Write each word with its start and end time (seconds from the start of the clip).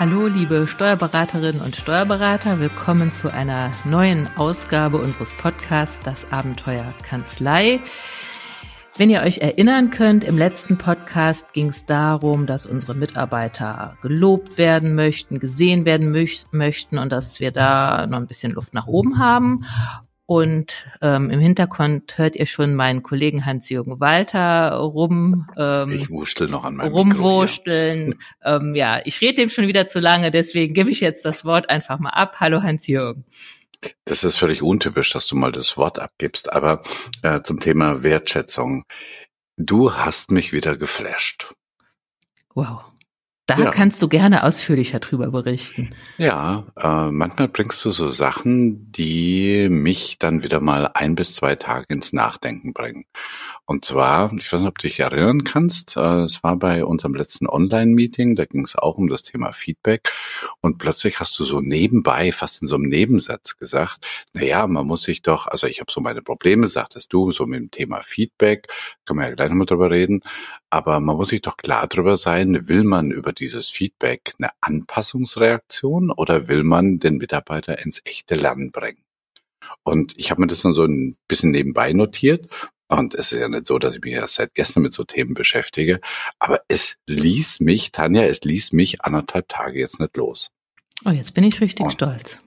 Hallo, 0.00 0.28
liebe 0.28 0.68
Steuerberaterinnen 0.68 1.60
und 1.60 1.74
Steuerberater. 1.74 2.60
Willkommen 2.60 3.10
zu 3.10 3.32
einer 3.32 3.72
neuen 3.84 4.28
Ausgabe 4.36 4.98
unseres 4.98 5.34
Podcasts 5.34 5.98
Das 6.04 6.30
Abenteuer 6.30 6.94
Kanzlei. 7.02 7.80
Wenn 8.96 9.10
ihr 9.10 9.22
euch 9.22 9.38
erinnern 9.38 9.90
könnt, 9.90 10.22
im 10.22 10.38
letzten 10.38 10.78
Podcast 10.78 11.52
ging 11.52 11.70
es 11.70 11.84
darum, 11.84 12.46
dass 12.46 12.64
unsere 12.64 12.94
Mitarbeiter 12.94 13.96
gelobt 14.00 14.56
werden 14.56 14.94
möchten, 14.94 15.40
gesehen 15.40 15.84
werden 15.84 16.12
möch 16.12 16.46
möchten 16.52 16.96
und 16.98 17.10
dass 17.10 17.40
wir 17.40 17.50
da 17.50 18.06
noch 18.06 18.18
ein 18.18 18.28
bisschen 18.28 18.52
Luft 18.52 18.74
nach 18.74 18.86
oben 18.86 19.18
haben. 19.18 19.64
Und 20.30 20.74
ähm, 21.00 21.30
im 21.30 21.40
Hintergrund 21.40 22.18
hört 22.18 22.36
ihr 22.36 22.44
schon 22.44 22.74
meinen 22.74 23.02
Kollegen 23.02 23.46
Hans-Jürgen 23.46 23.98
Walter 23.98 24.72
rum. 24.72 25.48
Ähm, 25.56 25.90
ich 25.90 26.10
wurschtel 26.10 26.48
noch 26.48 26.64
an 26.64 26.76
meinem 26.76 26.92
Rumwurschteln. 26.92 28.14
ähm, 28.44 28.74
ja, 28.74 29.00
ich 29.06 29.22
rede 29.22 29.36
dem 29.36 29.48
schon 29.48 29.68
wieder 29.68 29.86
zu 29.86 30.00
lange, 30.00 30.30
deswegen 30.30 30.74
gebe 30.74 30.90
ich 30.90 31.00
jetzt 31.00 31.24
das 31.24 31.46
Wort 31.46 31.70
einfach 31.70 31.98
mal 31.98 32.10
ab. 32.10 32.40
Hallo 32.40 32.62
Hans-Jürgen. 32.62 33.24
Das 34.04 34.22
ist 34.22 34.36
völlig 34.36 34.62
untypisch, 34.62 35.10
dass 35.12 35.26
du 35.28 35.34
mal 35.34 35.50
das 35.50 35.78
Wort 35.78 35.98
abgibst, 35.98 36.52
aber 36.52 36.82
äh, 37.22 37.40
zum 37.40 37.58
Thema 37.58 38.02
Wertschätzung. 38.02 38.84
Du 39.56 39.94
hast 39.94 40.30
mich 40.30 40.52
wieder 40.52 40.76
geflasht. 40.76 41.54
Wow. 42.54 42.87
Da 43.48 43.58
ja. 43.58 43.70
kannst 43.70 44.02
du 44.02 44.08
gerne 44.08 44.44
ausführlicher 44.44 45.00
drüber 45.00 45.30
berichten. 45.30 45.88
Ja, 46.18 46.66
äh, 46.76 47.10
manchmal 47.10 47.48
bringst 47.48 47.82
du 47.82 47.90
so 47.90 48.06
Sachen, 48.08 48.92
die 48.92 49.70
mich 49.70 50.18
dann 50.18 50.42
wieder 50.42 50.60
mal 50.60 50.90
ein 50.92 51.14
bis 51.14 51.32
zwei 51.32 51.56
Tage 51.56 51.86
ins 51.88 52.12
Nachdenken 52.12 52.74
bringen. 52.74 53.06
Und 53.64 53.86
zwar, 53.86 54.30
ich 54.38 54.52
weiß 54.52 54.60
nicht, 54.60 54.68
ob 54.68 54.76
du 54.78 54.86
dich 54.86 55.00
erinnern 55.00 55.44
kannst, 55.44 55.96
äh, 55.96 56.24
es 56.24 56.42
war 56.42 56.58
bei 56.58 56.84
unserem 56.84 57.14
letzten 57.14 57.46
Online-Meeting, 57.46 58.36
da 58.36 58.44
ging 58.44 58.64
es 58.64 58.76
auch 58.76 58.98
um 58.98 59.08
das 59.08 59.22
Thema 59.22 59.52
Feedback 59.52 60.10
und 60.60 60.76
plötzlich 60.76 61.18
hast 61.18 61.38
du 61.38 61.44
so 61.44 61.62
nebenbei, 61.62 62.32
fast 62.32 62.60
in 62.60 62.68
so 62.68 62.74
einem 62.74 62.88
Nebensatz 62.90 63.56
gesagt, 63.56 64.06
na 64.34 64.42
ja, 64.42 64.66
man 64.66 64.86
muss 64.86 65.02
sich 65.04 65.22
doch, 65.22 65.46
also 65.46 65.66
ich 65.66 65.80
habe 65.80 65.90
so 65.90 66.02
meine 66.02 66.20
Probleme, 66.20 66.68
sagtest 66.68 67.12
du, 67.14 67.32
so 67.32 67.46
mit 67.46 67.60
dem 67.60 67.70
Thema 67.70 68.02
Feedback, 68.02 68.68
können 69.06 69.20
wir 69.20 69.28
ja 69.28 69.34
gleich 69.34 69.48
nochmal 69.48 69.66
drüber 69.66 69.90
reden, 69.90 70.20
aber 70.70 71.00
man 71.00 71.16
muss 71.16 71.28
sich 71.28 71.42
doch 71.42 71.56
klar 71.56 71.86
drüber 71.86 72.16
sein, 72.16 72.68
will 72.68 72.84
man 72.84 73.10
über 73.10 73.32
dieses 73.32 73.68
Feedback 73.68 74.34
eine 74.38 74.50
Anpassungsreaktion 74.60 76.10
oder 76.10 76.48
will 76.48 76.62
man 76.62 76.98
den 76.98 77.16
Mitarbeiter 77.16 77.78
ins 77.84 78.00
echte 78.04 78.34
Lernen 78.34 78.70
bringen? 78.70 79.02
Und 79.82 80.12
ich 80.16 80.30
habe 80.30 80.42
mir 80.42 80.46
das 80.46 80.62
dann 80.62 80.72
so 80.72 80.84
ein 80.84 81.14
bisschen 81.26 81.50
nebenbei 81.50 81.92
notiert 81.92 82.48
und 82.88 83.14
es 83.14 83.32
ist 83.32 83.40
ja 83.40 83.48
nicht 83.48 83.66
so, 83.66 83.78
dass 83.78 83.96
ich 83.96 84.00
mich 84.00 84.14
erst 84.14 84.36
seit 84.36 84.54
gestern 84.54 84.82
mit 84.82 84.92
so 84.92 85.04
Themen 85.04 85.34
beschäftige. 85.34 86.00
Aber 86.38 86.62
es 86.68 86.96
ließ 87.06 87.60
mich, 87.60 87.92
Tanja, 87.92 88.22
es 88.22 88.40
ließ 88.42 88.72
mich 88.72 89.02
anderthalb 89.02 89.48
Tage 89.48 89.78
jetzt 89.78 90.00
nicht 90.00 90.16
los. 90.16 90.50
Oh, 91.04 91.10
jetzt 91.10 91.34
bin 91.34 91.44
ich 91.44 91.60
richtig 91.60 91.84
und, 91.84 91.92
stolz. 91.92 92.38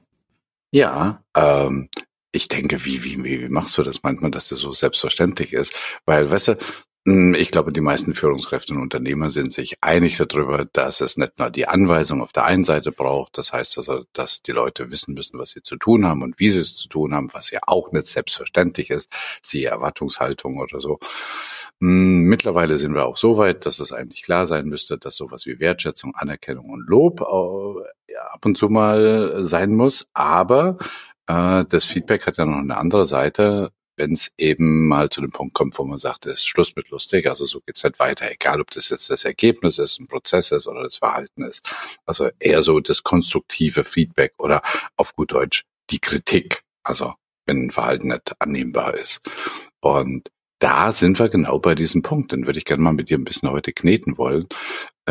Ja, 0.72 1.23
ähm, 1.36 1.89
ich 2.31 2.47
denke, 2.47 2.86
wie, 2.86 3.03
wie, 3.03 3.23
wie 3.23 3.49
machst 3.49 3.77
du 3.77 3.83
das 3.83 4.03
manchmal, 4.03 4.31
dass 4.31 4.49
das 4.49 4.59
so 4.59 4.73
selbstverständlich 4.73 5.53
ist? 5.53 5.73
Weil, 6.05 6.31
weißt 6.31 6.49
du, 6.49 6.58
ich 7.03 7.49
glaube, 7.49 7.71
die 7.71 7.81
meisten 7.81 8.13
Führungskräfte 8.13 8.75
und 8.75 8.81
Unternehmer 8.81 9.31
sind 9.31 9.52
sich 9.52 9.77
einig 9.81 10.17
darüber, 10.17 10.66
dass 10.66 11.02
es 11.02 11.17
nicht 11.17 11.39
nur 11.39 11.49
die 11.49 11.67
Anweisung 11.67 12.21
auf 12.21 12.31
der 12.31 12.45
einen 12.45 12.63
Seite 12.63 12.91
braucht, 12.91 13.39
das 13.39 13.53
heißt 13.53 13.80
also, 13.80 14.05
dass 14.13 14.43
die 14.43 14.52
Leute 14.52 14.91
wissen 14.91 15.16
müssen, 15.16 15.39
was 15.39 15.49
sie 15.49 15.63
zu 15.63 15.77
tun 15.77 16.05
haben 16.08 16.21
und 16.21 16.39
wie 16.39 16.52
sie 16.52 16.59
es 16.59 16.75
zu 16.77 16.89
tun 16.89 17.16
haben, 17.16 17.33
was 17.33 17.49
ja 17.49 17.61
auch 17.66 17.91
nicht 17.91 18.05
selbstverständlich 18.05 18.91
ist, 18.91 19.09
siehe 19.41 19.69
Erwartungshaltung 19.69 20.59
oder 20.59 20.80
so. 20.80 20.99
Hm, 21.80 22.25
mittlerweile 22.25 22.77
sind 22.77 22.93
wir 22.93 23.08
auch 23.08 23.17
so 23.17 23.38
weit, 23.38 23.65
dass 23.65 23.80
es 23.80 23.91
eigentlich 23.91 24.21
klar 24.21 24.45
sein 24.45 24.67
müsste, 24.67 24.99
dass 24.99 25.15
sowas 25.15 25.47
wie 25.47 25.59
Wertschätzung, 25.59 26.13
Anerkennung 26.15 26.69
und 26.69 26.87
Lob 26.87 27.21
ab 27.21 28.45
und 28.45 28.58
zu 28.59 28.70
mal 28.70 29.43
sein 29.43 29.73
muss, 29.73 30.08
aber 30.14 30.77
äh, 31.26 31.65
das 31.67 31.83
Feedback 31.86 32.27
hat 32.27 32.37
ja 32.37 32.45
noch 32.45 32.59
eine 32.59 32.77
andere 32.77 33.05
Seite 33.08 33.71
wenn 34.02 34.14
es 34.14 34.32
eben 34.39 34.88
mal 34.88 35.10
zu 35.10 35.22
dem 35.22 35.30
Punkt 35.30 35.54
kommt, 35.54 35.78
wo 35.78 35.84
man 35.86 36.00
sagt, 36.00 36.26
es 36.26 36.39
ist 36.39 36.48
Schluss 36.48 36.76
mit 36.76 36.89
lustig, 36.89 37.28
also 37.28 37.45
so 37.45 37.62
geht's 37.62 37.84
nicht 37.84 38.00
weiter, 38.00 38.32
egal 38.32 38.60
ob 38.60 38.72
das 38.72 38.89
jetzt 38.89 39.12
das 39.12 39.26
Ergebnis 39.26 39.78
ist, 39.78 40.00
ein 40.00 40.08
Prozess 40.08 40.52
ist 40.52 40.67
oder 40.67 40.82
das 40.82 40.98
Verhalten 40.98 41.44
ist. 41.44 41.64
Also 42.08 42.30
eher 42.39 42.64
so 42.64 42.80
das 42.80 43.04
konstruktive 43.04 43.84
Feedback 43.84 44.34
oder 44.39 44.64
auf 44.98 45.16
gut 45.16 45.34
Deutsch 45.34 45.66
die 45.92 46.00
Kritik, 46.00 46.64
also 46.84 47.14
wenn 47.45 47.67
ein 47.67 47.72
Verhalten 47.72 48.08
nicht 48.08 48.34
annehmbar 48.39 48.95
ist. 48.95 49.22
Und 49.82 50.32
da 50.58 50.92
sind 50.92 51.20
wir 51.20 51.30
genau 51.30 51.60
bei 51.60 51.76
diesem 51.76 52.02
Punkt. 52.02 52.32
Den 52.32 52.48
würde 52.48 52.58
ich 52.58 52.66
gerne 52.66 52.82
mal 52.82 52.94
mit 52.94 53.12
dir 53.12 53.20
ein 53.20 53.23
bisschen 53.23 53.52
heute 53.52 53.72
kneten 53.72 54.18
wollen. 54.18 54.48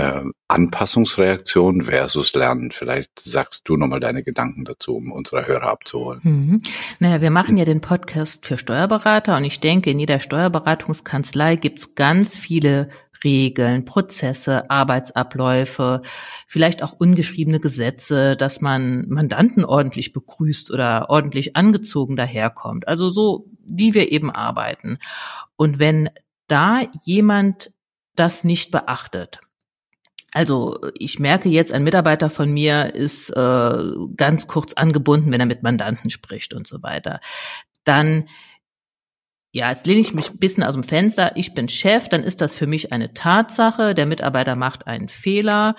Äh, 0.00 0.24
Anpassungsreaktion 0.48 1.82
versus 1.82 2.34
Lernen. 2.34 2.72
Vielleicht 2.72 3.20
sagst 3.20 3.68
du 3.68 3.76
nochmal 3.76 4.00
deine 4.00 4.24
Gedanken 4.24 4.64
dazu, 4.64 4.96
um 4.96 5.12
unsere 5.12 5.46
Hörer 5.46 5.68
abzuholen. 5.68 6.20
Mhm. 6.24 6.62
Naja, 6.98 7.20
wir 7.20 7.30
machen 7.30 7.56
ja 7.56 7.64
den 7.64 7.80
Podcast 7.80 8.46
für 8.46 8.58
Steuerberater 8.58 9.36
und 9.36 9.44
ich 9.44 9.60
denke, 9.60 9.90
in 9.90 9.98
jeder 9.98 10.18
Steuerberatungskanzlei 10.18 11.56
gibt's 11.56 11.94
ganz 11.94 12.36
viele 12.36 12.88
Regeln, 13.22 13.84
Prozesse, 13.84 14.70
Arbeitsabläufe, 14.70 16.02
vielleicht 16.48 16.82
auch 16.82 16.94
ungeschriebene 16.94 17.60
Gesetze, 17.60 18.36
dass 18.36 18.60
man 18.60 19.06
Mandanten 19.08 19.64
ordentlich 19.64 20.12
begrüßt 20.14 20.70
oder 20.70 21.10
ordentlich 21.10 21.56
angezogen 21.56 22.16
daherkommt. 22.16 22.88
Also 22.88 23.10
so, 23.10 23.46
wie 23.70 23.94
wir 23.94 24.10
eben 24.10 24.30
arbeiten. 24.30 24.98
Und 25.56 25.78
wenn 25.78 26.08
da 26.48 26.80
jemand 27.04 27.72
das 28.16 28.42
nicht 28.42 28.70
beachtet, 28.70 29.40
also 30.32 30.78
ich 30.94 31.18
merke 31.18 31.48
jetzt, 31.48 31.72
ein 31.72 31.84
Mitarbeiter 31.84 32.30
von 32.30 32.52
mir 32.52 32.94
ist 32.94 33.30
äh, 33.30 33.82
ganz 34.16 34.46
kurz 34.46 34.72
angebunden, 34.74 35.32
wenn 35.32 35.40
er 35.40 35.46
mit 35.46 35.62
Mandanten 35.62 36.10
spricht 36.10 36.54
und 36.54 36.66
so 36.66 36.82
weiter. 36.82 37.20
Dann 37.84 38.28
ja, 39.52 39.70
jetzt 39.70 39.86
lehne 39.86 40.00
ich 40.00 40.14
mich 40.14 40.30
ein 40.30 40.38
bisschen 40.38 40.62
aus 40.62 40.74
dem 40.74 40.84
Fenster. 40.84 41.32
Ich 41.34 41.54
bin 41.54 41.68
Chef, 41.68 42.08
dann 42.08 42.22
ist 42.22 42.40
das 42.40 42.54
für 42.54 42.68
mich 42.68 42.92
eine 42.92 43.14
Tatsache. 43.14 43.94
Der 43.94 44.06
Mitarbeiter 44.06 44.54
macht 44.54 44.86
einen 44.86 45.08
Fehler. 45.08 45.74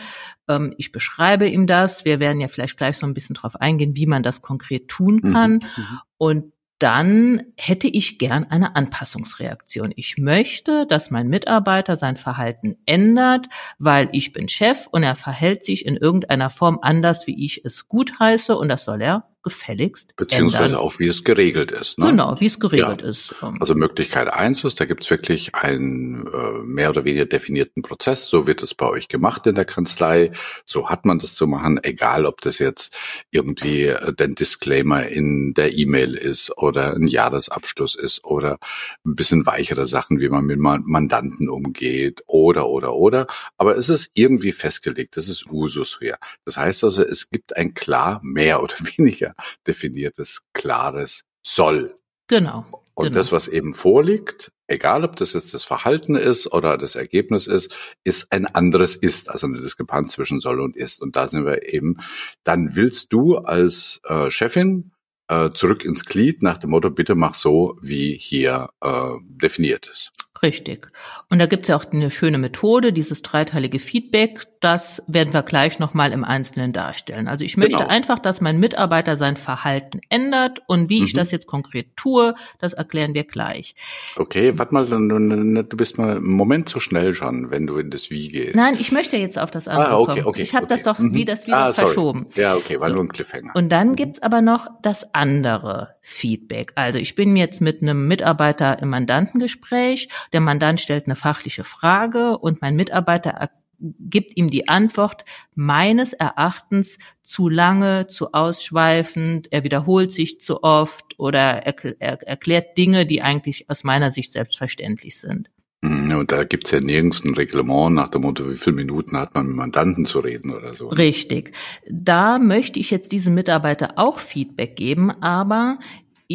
Ähm, 0.50 0.74
ich 0.78 0.92
beschreibe 0.92 1.48
ihm 1.48 1.68
das. 1.68 2.04
Wir 2.04 2.20
werden 2.20 2.42
ja 2.42 2.50
vielleicht 2.50 2.76
gleich 2.76 2.98
so 2.98 3.06
ein 3.06 3.14
bisschen 3.14 3.34
drauf 3.34 3.56
eingehen, 3.56 3.96
wie 3.96 4.08
man 4.08 4.24
das 4.24 4.42
konkret 4.42 4.90
tun 4.90 5.22
mhm, 5.24 5.34
kann. 5.34 5.52
Mhm, 5.54 6.00
und 6.18 6.54
dann 6.82 7.44
hätte 7.58 7.88
ich 7.88 8.18
gern 8.18 8.48
eine 8.48 8.76
Anpassungsreaktion. 8.76 9.94
Ich 9.96 10.18
möchte, 10.18 10.88
dass 10.88 11.12
mein 11.12 11.28
Mitarbeiter 11.28 11.96
sein 11.96 12.18
Verhalten 12.18 12.76
ändert, 12.88 13.48
weil 13.78 14.10
ich 14.14 14.34
bin 14.34 14.50
Chef 14.50 14.88
und 14.92 15.04
er 15.04 15.16
verhält 15.16 15.64
sich 15.64 15.86
in 15.86 15.96
irgendeiner 15.96 16.50
Form 16.50 16.80
anders, 16.82 17.28
wie 17.28 17.46
ich 17.46 17.64
es 17.66 17.88
gutheiße 17.88 18.58
und 18.58 18.70
das 18.70 18.84
soll 18.84 19.04
er 19.04 19.31
gefälligst. 19.44 20.16
Beziehungsweise 20.16 20.66
ändern. 20.66 20.80
auch, 20.80 21.00
wie 21.00 21.08
es 21.08 21.24
geregelt 21.24 21.72
ist. 21.72 21.98
Ne? 21.98 22.08
Genau, 22.08 22.40
wie 22.40 22.46
es 22.46 22.60
geregelt 22.60 23.02
ja. 23.02 23.08
ist. 23.08 23.36
Ähm. 23.42 23.58
Also 23.60 23.76
Möglichkeit 23.76 24.32
eins 24.32 24.64
ist, 24.64 24.80
da 24.80 24.86
gibt 24.86 25.04
es 25.04 25.10
wirklich 25.10 25.56
einen 25.56 26.28
äh, 26.28 26.64
mehr 26.64 26.90
oder 26.90 27.06
weniger 27.06 27.26
definierten 27.26 27.82
Prozess. 27.82 28.28
So 28.28 28.48
wird 28.48 28.62
es 28.62 28.76
bei 28.76 28.88
euch 28.88 29.08
gemacht 29.08 29.48
in 29.48 29.56
der 29.56 29.66
Kanzlei. 29.66 30.32
So 30.66 30.90
hat 30.90 31.06
man 31.06 31.20
das 31.20 31.34
zu 31.34 31.48
machen, 31.48 31.80
egal 31.84 32.26
ob 32.26 32.42
das 32.42 32.60
jetzt 32.60 32.96
irgendwie 33.32 33.86
äh, 33.86 34.14
den 34.14 34.32
Disclaimer 34.32 35.08
in 35.08 35.54
der 35.54 35.74
E-Mail 35.74 36.16
ist 36.16 36.56
oder 36.58 36.94
ein 36.94 37.08
Jahresabschluss 37.08 37.96
ist 37.96 38.24
oder 38.24 38.60
ein 39.06 39.16
bisschen 39.16 39.46
weichere 39.46 39.88
Sachen, 39.88 40.20
wie 40.20 40.30
man 40.30 40.46
mit 40.46 40.60
Mandanten 40.60 41.50
umgeht 41.50 42.24
oder, 42.28 42.68
oder, 42.68 42.94
oder. 42.94 43.28
Aber 43.58 43.76
es 43.76 43.90
ist 43.90 44.12
irgendwie 44.14 44.52
festgelegt. 44.52 45.18
Das 45.18 45.28
ist 45.28 45.48
Usus 45.48 45.98
hier. 46.00 46.18
Das 46.46 46.58
heißt 46.58 46.84
also, 46.84 47.04
es 47.04 47.30
gibt 47.30 47.56
ein 47.58 47.74
klar 47.74 48.20
mehr 48.24 48.62
oder 48.62 48.76
weniger 48.98 49.31
definiertes, 49.68 50.42
klares 50.54 51.24
Soll. 51.44 51.96
Genau. 52.28 52.66
Und 52.94 53.06
genau. 53.06 53.18
das, 53.18 53.32
was 53.32 53.48
eben 53.48 53.74
vorliegt, 53.74 54.52
egal 54.68 55.04
ob 55.04 55.16
das 55.16 55.34
jetzt 55.34 55.54
das 55.54 55.64
Verhalten 55.64 56.16
ist 56.16 56.52
oder 56.52 56.78
das 56.78 56.96
Ergebnis 56.96 57.48
ist, 57.48 57.76
ist 58.04 58.32
ein 58.32 58.46
anderes 58.46 58.96
Ist, 58.96 59.30
also 59.30 59.48
eine 59.48 59.60
Diskrepanz 59.60 60.14
zwischen 60.14 60.40
Soll 60.40 60.60
und 60.60 60.76
Ist. 60.76 61.02
Und 61.02 61.16
da 61.16 61.28
sind 61.28 61.46
wir 61.46 61.74
eben, 61.74 61.98
dann 62.44 62.76
willst 62.76 63.12
du 63.14 63.38
als 63.38 64.02
äh, 64.06 64.30
Chefin 64.30 64.92
äh, 65.28 65.52
zurück 65.52 65.86
ins 65.86 66.06
Glied 66.06 66.44
nach 66.44 66.58
dem 66.58 66.72
Motto, 66.72 66.90
bitte 66.90 67.16
mach 67.16 67.36
so, 67.36 67.78
wie 67.82 68.18
hier 68.18 68.70
äh, 68.82 69.12
definiert 69.24 69.88
ist. 69.88 70.12
Richtig. 70.44 70.88
Und 71.30 71.38
da 71.40 71.46
gibt's 71.46 71.68
ja 71.68 71.76
auch 71.76 71.86
eine 71.92 72.10
schöne 72.10 72.40
Methode, 72.40 72.92
dieses 72.94 73.22
dreiteilige 73.22 73.78
Feedback. 73.78 74.48
Das 74.60 75.04
werden 75.08 75.34
wir 75.34 75.44
gleich 75.44 75.78
nochmal 75.78 76.12
im 76.12 76.24
Einzelnen 76.24 76.74
darstellen. 76.74 77.28
Also 77.28 77.46
ich 77.46 77.58
möchte 77.58 77.78
genau. 77.78 77.90
einfach, 77.90 78.18
dass 78.18 78.42
mein 78.42 78.60
Mitarbeiter 78.60 79.18
sein 79.18 79.38
Verhalten 79.38 80.02
ändert 80.10 80.62
und 80.68 80.90
wie 80.90 81.00
mhm. 81.00 81.06
ich 81.06 81.14
das 81.14 81.32
jetzt 81.32 81.46
konkret 81.48 81.96
tue, 81.96 82.34
das 82.60 82.74
erklären 82.74 83.14
wir 83.14 83.24
gleich. 83.24 83.76
Okay, 84.16 84.58
warte 84.58 84.74
mal, 84.74 84.86
du 84.86 85.78
bist 85.78 85.98
mal 85.98 86.18
einen 86.18 86.26
Moment 86.26 86.70
zu 86.70 86.80
schnell 86.80 87.14
schon, 87.14 87.52
wenn 87.52 87.68
du 87.68 87.78
in 87.78 87.92
das 87.92 88.10
Wie 88.10 88.30
gehst. 88.30 88.56
Nein, 88.56 88.76
ich 88.80 88.92
möchte 88.92 89.18
jetzt 89.18 89.38
auf 89.38 89.52
das 89.52 89.68
andere 89.68 89.90
ah, 89.90 90.00
okay, 90.00 90.14
kommen. 90.22 90.26
Okay, 90.28 90.42
ich 90.42 90.56
habe 90.56 90.66
okay. 90.66 90.76
das 90.76 90.84
doch 90.84 91.00
mhm. 91.00 91.14
wie 91.14 91.26
das 91.26 91.48
Wie 91.48 91.54
ah, 91.54 91.72
verschoben. 91.72 92.28
Ja, 92.36 92.56
okay, 92.56 92.80
war 92.80 92.90
so. 92.90 92.96
nur 92.96 93.04
ein 93.04 93.10
Cliffhanger. 93.10 93.52
Und 93.56 93.70
dann 93.70 93.90
mhm. 93.90 93.96
gibt's 93.96 94.22
aber 94.22 94.42
noch 94.42 94.68
das 94.82 95.14
andere 95.14 95.96
Feedback. 96.02 96.72
Also 96.76 96.98
ich 96.98 97.16
bin 97.16 97.36
jetzt 97.36 97.62
mit 97.62 97.82
einem 97.82 98.08
Mitarbeiter 98.08 98.80
im 98.82 98.90
Mandantengespräch 98.90 100.10
der 100.34 100.42
Mandant 100.42 100.82
stellt 100.82 101.06
eine 101.06 101.16
fachliche 101.16 101.64
Frage 101.64 102.38
und 102.38 102.62
mein 102.62 102.76
Mitarbeiter 102.76 103.50
gibt 103.82 104.38
ihm 104.38 104.50
die 104.50 104.68
Antwort 104.68 105.26
meines 105.56 106.14
Erachtens 106.14 107.00
zu 107.24 107.50
lange, 107.50 108.08
zu 108.08 108.34
ausschweifend, 108.34 109.52
er 109.52 109.64
wiederholt 109.64 110.12
sich 110.12 110.40
zu 110.40 110.64
oft 110.64 111.18
oder 111.18 111.66
er, 111.66 111.76
er 112.00 112.22
erklärt 112.28 112.78
Dinge, 112.78 113.06
die 113.06 113.22
eigentlich 113.22 113.70
aus 113.70 113.84
meiner 113.84 114.12
Sicht 114.12 114.34
selbstverständlich 114.34 115.20
sind. 115.20 115.50
Mhm, 115.82 116.16
und 116.16 116.32
da 116.32 116.44
gibt's 116.44 116.70
ja 116.70 116.80
nirgends 116.80 117.24
ein 117.26 117.34
Reglement 117.34 117.96
nach 117.96 118.10
dem 118.10 118.22
Motto, 118.22 118.50
wie 118.52 118.56
viele 118.56 118.76
Minuten 118.76 119.18
hat 119.18 119.34
man 119.34 119.48
mit 119.48 119.56
Mandanten 119.56 120.06
zu 120.06 120.20
reden 120.20 120.52
oder 120.52 120.76
so. 120.76 120.90
Richtig. 120.90 121.54
Da 121.90 122.38
möchte 122.38 122.80
ich 122.80 122.92
jetzt 122.92 123.12
diesem 123.12 123.34
Mitarbeiter 123.34 123.94
auch 123.96 124.20
Feedback 124.20 124.76
geben, 124.76 125.10
aber 125.10 125.80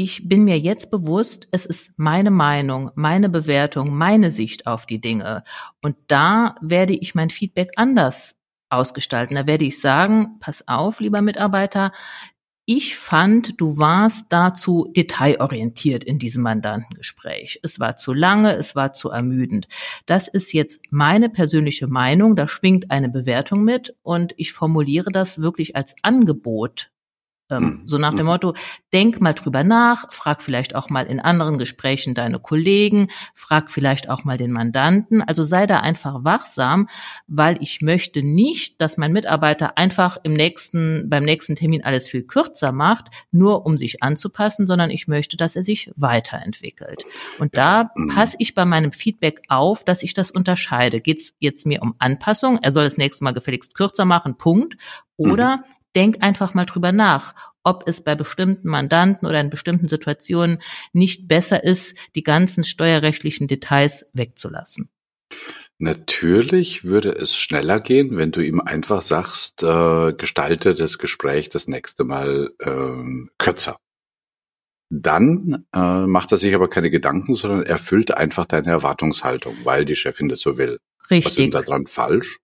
ich 0.02 0.28
bin 0.28 0.44
mir 0.44 0.58
jetzt 0.58 0.90
bewusst, 0.90 1.48
es 1.52 1.64
ist 1.64 1.90
meine 1.96 2.30
Meinung, 2.30 2.90
meine 2.96 3.30
Bewertung, 3.30 3.96
meine 3.96 4.30
Sicht 4.30 4.66
auf 4.66 4.84
die 4.84 5.00
Dinge. 5.00 5.42
Und 5.80 5.96
da 6.08 6.54
werde 6.60 6.92
ich 6.92 7.14
mein 7.14 7.30
Feedback 7.30 7.70
anders 7.76 8.36
ausgestalten. 8.68 9.36
Da 9.36 9.46
werde 9.46 9.64
ich 9.64 9.80
sagen, 9.80 10.36
pass 10.38 10.68
auf, 10.68 11.00
lieber 11.00 11.22
Mitarbeiter, 11.22 11.92
ich 12.66 12.98
fand, 12.98 13.58
du 13.58 13.78
warst 13.78 14.26
dazu 14.28 14.92
detailorientiert 14.94 16.04
in 16.04 16.18
diesem 16.18 16.42
Mandantengespräch. 16.42 17.60
Es 17.62 17.80
war 17.80 17.96
zu 17.96 18.12
lange, 18.12 18.54
es 18.54 18.76
war 18.76 18.92
zu 18.92 19.08
ermüdend. 19.08 19.66
Das 20.04 20.28
ist 20.28 20.52
jetzt 20.52 20.82
meine 20.90 21.30
persönliche 21.30 21.86
Meinung, 21.86 22.36
da 22.36 22.48
schwingt 22.48 22.90
eine 22.90 23.08
Bewertung 23.08 23.64
mit 23.64 23.96
und 24.02 24.34
ich 24.36 24.52
formuliere 24.52 25.10
das 25.10 25.40
wirklich 25.40 25.74
als 25.74 25.94
Angebot 26.02 26.90
ähm, 27.50 27.62
mhm. 27.62 27.82
so 27.84 27.98
nach 27.98 28.14
dem 28.14 28.26
mhm. 28.26 28.32
Motto, 28.32 28.54
denk 28.92 29.20
mal 29.20 29.32
drüber 29.32 29.62
nach, 29.62 30.12
frag 30.12 30.42
vielleicht 30.42 30.74
auch 30.74 30.90
mal 30.90 31.06
in 31.06 31.20
anderen 31.20 31.58
Gesprächen 31.58 32.14
deine 32.14 32.38
Kollegen, 32.38 33.08
frag 33.34 33.70
vielleicht 33.70 34.08
auch 34.10 34.24
mal 34.24 34.36
den 34.36 34.52
Mandanten. 34.52 35.22
Also 35.22 35.42
sei 35.42 35.66
da 35.66 35.80
einfach 35.80 36.24
wachsam, 36.24 36.88
weil 37.26 37.58
ich 37.60 37.82
möchte 37.82 38.22
nicht, 38.22 38.80
dass 38.80 38.96
mein 38.96 39.12
Mitarbeiter 39.12 39.78
einfach 39.78 40.18
im 40.22 40.32
nächsten, 40.32 41.08
beim 41.08 41.24
nächsten 41.24 41.54
Termin 41.54 41.84
alles 41.84 42.08
viel 42.08 42.22
kürzer 42.22 42.72
macht, 42.72 43.08
nur 43.30 43.64
um 43.64 43.78
sich 43.78 44.02
anzupassen, 44.02 44.66
sondern 44.66 44.90
ich 44.90 45.06
möchte, 45.06 45.36
dass 45.36 45.56
er 45.56 45.62
sich 45.62 45.90
weiterentwickelt. 45.96 47.04
Und 47.38 47.56
da 47.56 47.90
mhm. 47.94 48.08
passe 48.08 48.36
ich 48.40 48.54
bei 48.54 48.64
meinem 48.64 48.92
Feedback 48.92 49.42
auf, 49.48 49.84
dass 49.84 50.02
ich 50.02 50.14
das 50.14 50.30
unterscheide. 50.30 51.00
Geht 51.00 51.20
es 51.20 51.34
jetzt 51.38 51.66
mir 51.66 51.82
um 51.82 51.94
Anpassung? 51.98 52.58
Er 52.62 52.72
soll 52.72 52.84
das 52.84 52.96
nächste 52.96 53.24
Mal 53.24 53.32
gefälligst 53.32 53.74
kürzer 53.74 54.04
machen, 54.04 54.36
Punkt. 54.36 54.76
Oder 55.18 55.58
mhm 55.58 55.75
denk 55.94 56.22
einfach 56.22 56.54
mal 56.54 56.66
drüber 56.66 56.92
nach, 56.92 57.34
ob 57.62 57.84
es 57.86 58.02
bei 58.02 58.14
bestimmten 58.14 58.68
Mandanten 58.68 59.26
oder 59.26 59.40
in 59.40 59.50
bestimmten 59.50 59.88
Situationen 59.88 60.62
nicht 60.92 61.26
besser 61.28 61.64
ist, 61.64 61.96
die 62.14 62.22
ganzen 62.22 62.64
steuerrechtlichen 62.64 63.48
Details 63.48 64.06
wegzulassen. 64.12 64.88
Natürlich 65.78 66.84
würde 66.84 67.10
es 67.10 67.36
schneller 67.36 67.80
gehen, 67.80 68.16
wenn 68.16 68.30
du 68.30 68.40
ihm 68.40 68.60
einfach 68.60 69.02
sagst, 69.02 69.62
äh, 69.62 70.14
gestalte 70.14 70.74
das 70.74 70.96
Gespräch 70.96 71.50
das 71.50 71.68
nächste 71.68 72.04
Mal 72.04 72.50
äh, 72.60 73.26
kürzer. 73.36 73.76
Dann 74.88 75.66
äh, 75.74 76.06
macht 76.06 76.32
er 76.32 76.38
sich 76.38 76.54
aber 76.54 76.70
keine 76.70 76.90
Gedanken, 76.90 77.34
sondern 77.34 77.64
erfüllt 77.64 78.16
einfach 78.16 78.46
deine 78.46 78.70
Erwartungshaltung, 78.70 79.56
weil 79.64 79.84
die 79.84 79.96
Chefin 79.96 80.28
das 80.28 80.40
so 80.40 80.56
will. 80.56 80.78
Richtig. 81.10 81.24
Was 81.24 81.32
ist 81.32 81.38
denn 81.38 81.50
daran 81.50 81.86
falsch? 81.86 82.38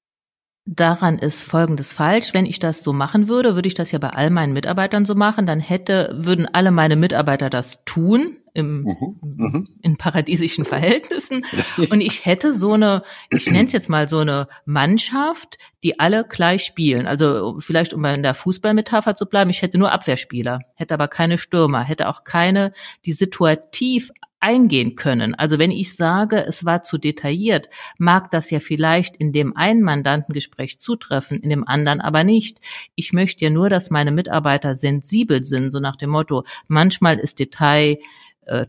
Daran 0.65 1.19
ist 1.19 1.43
Folgendes 1.43 1.93
falsch. 1.93 2.35
Wenn 2.35 2.47
ich 2.47 2.61
das 2.61 2.85
so 2.85 2.93
machen 2.93 3.27
würde, 3.27 3.57
würde 3.57 3.67
ich 3.67 3.75
das 3.75 3.91
ja 3.91 3.99
bei 3.99 4.11
all 4.11 4.31
meinen 4.31 4.53
Mitarbeitern 4.53 5.05
so 5.05 5.17
machen, 5.17 5.45
dann 5.45 5.59
hätte, 5.59 6.15
würden 6.15 6.47
alle 6.53 6.71
meine 6.71 6.95
Mitarbeiter 6.95 7.51
das 7.51 7.85
tun 7.85 8.37
im, 8.55 8.83
mhm, 8.83 9.17
mhm. 9.23 9.69
in 9.83 9.97
paradiesischen 9.97 10.65
Verhältnissen. 10.65 11.45
Und 11.91 12.01
ich 12.01 12.27
hätte 12.27 12.55
so 12.55 12.75
eine, 12.75 13.03
ich 13.31 13.51
nenne 13.51 13.65
es 13.65 13.73
jetzt 13.73 13.89
mal 13.89 14.09
so 14.09 14.19
eine 14.19 14.47
Mannschaft, 14.65 15.59
die 15.83 15.99
alle 15.99 16.25
gleich 16.29 16.65
spielen. 16.65 17.09
Also 17.09 17.59
vielleicht, 17.59 17.93
um 17.93 18.05
in 18.05 18.23
der 18.23 18.35
Fußballmetapher 18.35 19.17
zu 19.17 19.27
bleiben, 19.27 19.51
ich 19.51 19.63
hätte 19.63 19.79
nur 19.79 19.91
Abwehrspieler, 19.91 20.61
hätte 20.75 20.95
aber 20.95 21.09
keine 21.09 21.39
Stürmer, 21.39 21.83
hätte 21.83 22.09
auch 22.09 22.25
keine, 22.25 22.73
die 23.05 23.13
situativ 23.13 24.13
eingehen 24.43 24.97
können. 24.97 25.35
Also 25.35 25.59
wenn 25.59 25.71
ich 25.71 25.95
sage, 25.95 26.45
es 26.47 26.65
war 26.65 26.83
zu 26.83 26.99
detailliert, 26.99 27.69
mag 27.99 28.31
das 28.31 28.51
ja 28.51 28.61
vielleicht 28.61 29.17
in 29.17 29.33
dem 29.33 29.57
einen 29.57 29.83
Mandantengespräch 29.83 30.81
zutreffen, 30.81 31.41
in 31.41 31.51
dem 31.51 31.67
anderen 31.67 32.01
aber 32.01 32.25
nicht. 32.25 32.59
Ich 32.95 33.13
möchte 33.13 33.45
ja 33.45 33.51
nur, 33.51 33.69
dass 33.71 33.91
meine 33.91 34.11
Mitarbeiter 34.11 34.75
sensibel 34.75 35.43
sind, 35.43 35.71
so 35.71 35.81
nach 35.81 35.97
dem 35.97 36.11
Motto, 36.11 36.45
manchmal 36.67 37.19
ist 37.19 37.39
Detail 37.39 37.99
äh, 38.45 38.67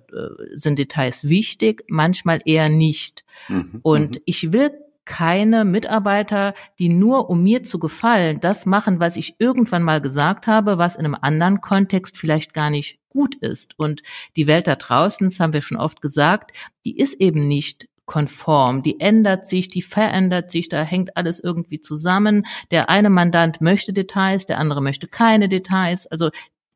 sind 0.53 0.77
Details 0.77 1.27
wichtig, 1.27 1.83
manchmal 1.87 2.39
eher 2.45 2.69
nicht. 2.69 3.23
Mhm, 3.47 3.79
Und 3.81 4.15
mhm. 4.17 4.21
ich 4.25 4.53
will 4.53 4.71
keine 5.05 5.65
Mitarbeiter, 5.65 6.53
die 6.79 6.89
nur 6.89 7.29
um 7.29 7.44
mir 7.44 7.63
zu 7.63 7.79
gefallen, 7.79 8.39
das 8.39 8.65
machen, 8.65 9.00
was 9.00 9.17
ich 9.17 9.35
irgendwann 9.39 9.83
mal 9.83 10.01
gesagt 10.01 10.47
habe, 10.47 10.77
was 10.77 10.95
in 10.95 11.05
einem 11.05 11.17
anderen 11.19 11.61
Kontext 11.61 12.17
vielleicht 12.17 12.53
gar 12.53 12.69
nicht 12.69 13.00
gut 13.09 13.35
ist. 13.35 13.77
Und 13.77 14.01
die 14.35 14.47
Welt 14.47 14.67
da 14.67 14.75
draußen, 14.75 15.27
das 15.27 15.39
haben 15.39 15.53
wir 15.53 15.61
schon 15.61 15.77
oft 15.77 16.01
gesagt, 16.01 16.51
die 16.85 16.97
ist 16.97 17.19
eben 17.19 17.47
nicht 17.47 17.88
konform, 18.05 18.83
die 18.83 19.00
ändert 19.00 19.47
sich, 19.47 19.69
die 19.69 19.81
verändert 19.81 20.51
sich, 20.51 20.67
da 20.67 20.83
hängt 20.83 21.15
alles 21.15 21.39
irgendwie 21.39 21.79
zusammen. 21.79 22.45
Der 22.69 22.89
eine 22.89 23.09
Mandant 23.09 23.61
möchte 23.61 23.94
Details, 23.94 24.45
der 24.45 24.57
andere 24.57 24.81
möchte 24.81 25.07
keine 25.07 25.47
Details. 25.47 26.07
Also 26.07 26.29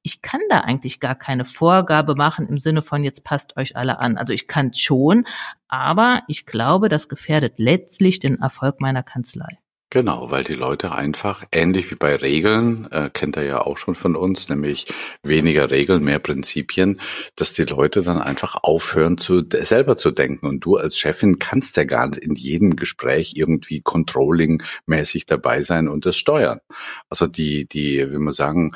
ich 0.03 0.21
kann 0.21 0.41
da 0.49 0.61
eigentlich 0.61 0.99
gar 0.99 1.15
keine 1.15 1.45
Vorgabe 1.45 2.15
machen 2.15 2.47
im 2.47 2.57
Sinne 2.57 2.81
von 2.81 3.03
jetzt 3.03 3.23
passt 3.23 3.57
euch 3.57 3.75
alle 3.75 3.99
an. 3.99 4.17
Also 4.17 4.33
ich 4.33 4.47
kann 4.47 4.73
schon, 4.73 5.25
aber 5.67 6.23
ich 6.27 6.45
glaube, 6.45 6.89
das 6.89 7.09
gefährdet 7.09 7.55
letztlich 7.57 8.19
den 8.19 8.39
Erfolg 8.39 8.79
meiner 8.79 9.03
Kanzlei. 9.03 9.59
Genau, 9.89 10.31
weil 10.31 10.43
die 10.43 10.53
Leute 10.53 10.91
einfach, 10.91 11.45
ähnlich 11.53 11.89
wie 11.89 11.95
bei 11.95 12.13
Regeln, 12.17 12.91
äh, 12.91 13.09
kennt 13.13 13.37
er 13.37 13.43
ja 13.43 13.61
auch 13.61 13.77
schon 13.77 13.95
von 13.95 14.17
uns, 14.17 14.49
nämlich 14.49 14.85
weniger 15.23 15.71
Regeln, 15.71 16.03
mehr 16.03 16.19
Prinzipien, 16.19 16.99
dass 17.37 17.53
die 17.53 17.63
Leute 17.63 18.01
dann 18.01 18.21
einfach 18.21 18.57
aufhören, 18.63 19.17
zu, 19.17 19.43
selber 19.49 19.95
zu 19.95 20.11
denken. 20.11 20.45
Und 20.45 20.59
du 20.65 20.75
als 20.75 20.97
Chefin 20.97 21.39
kannst 21.39 21.77
ja 21.77 21.85
gar 21.85 22.05
nicht 22.09 22.19
in 22.19 22.35
jedem 22.35 22.75
Gespräch 22.75 23.35
irgendwie 23.37 23.79
controlling-mäßig 23.79 25.25
dabei 25.25 25.61
sein 25.61 25.87
und 25.87 26.05
das 26.05 26.17
steuern. 26.17 26.59
Also 27.09 27.25
die, 27.25 27.65
die, 27.65 28.11
wie 28.11 28.17
man 28.17 28.33
sagen, 28.33 28.73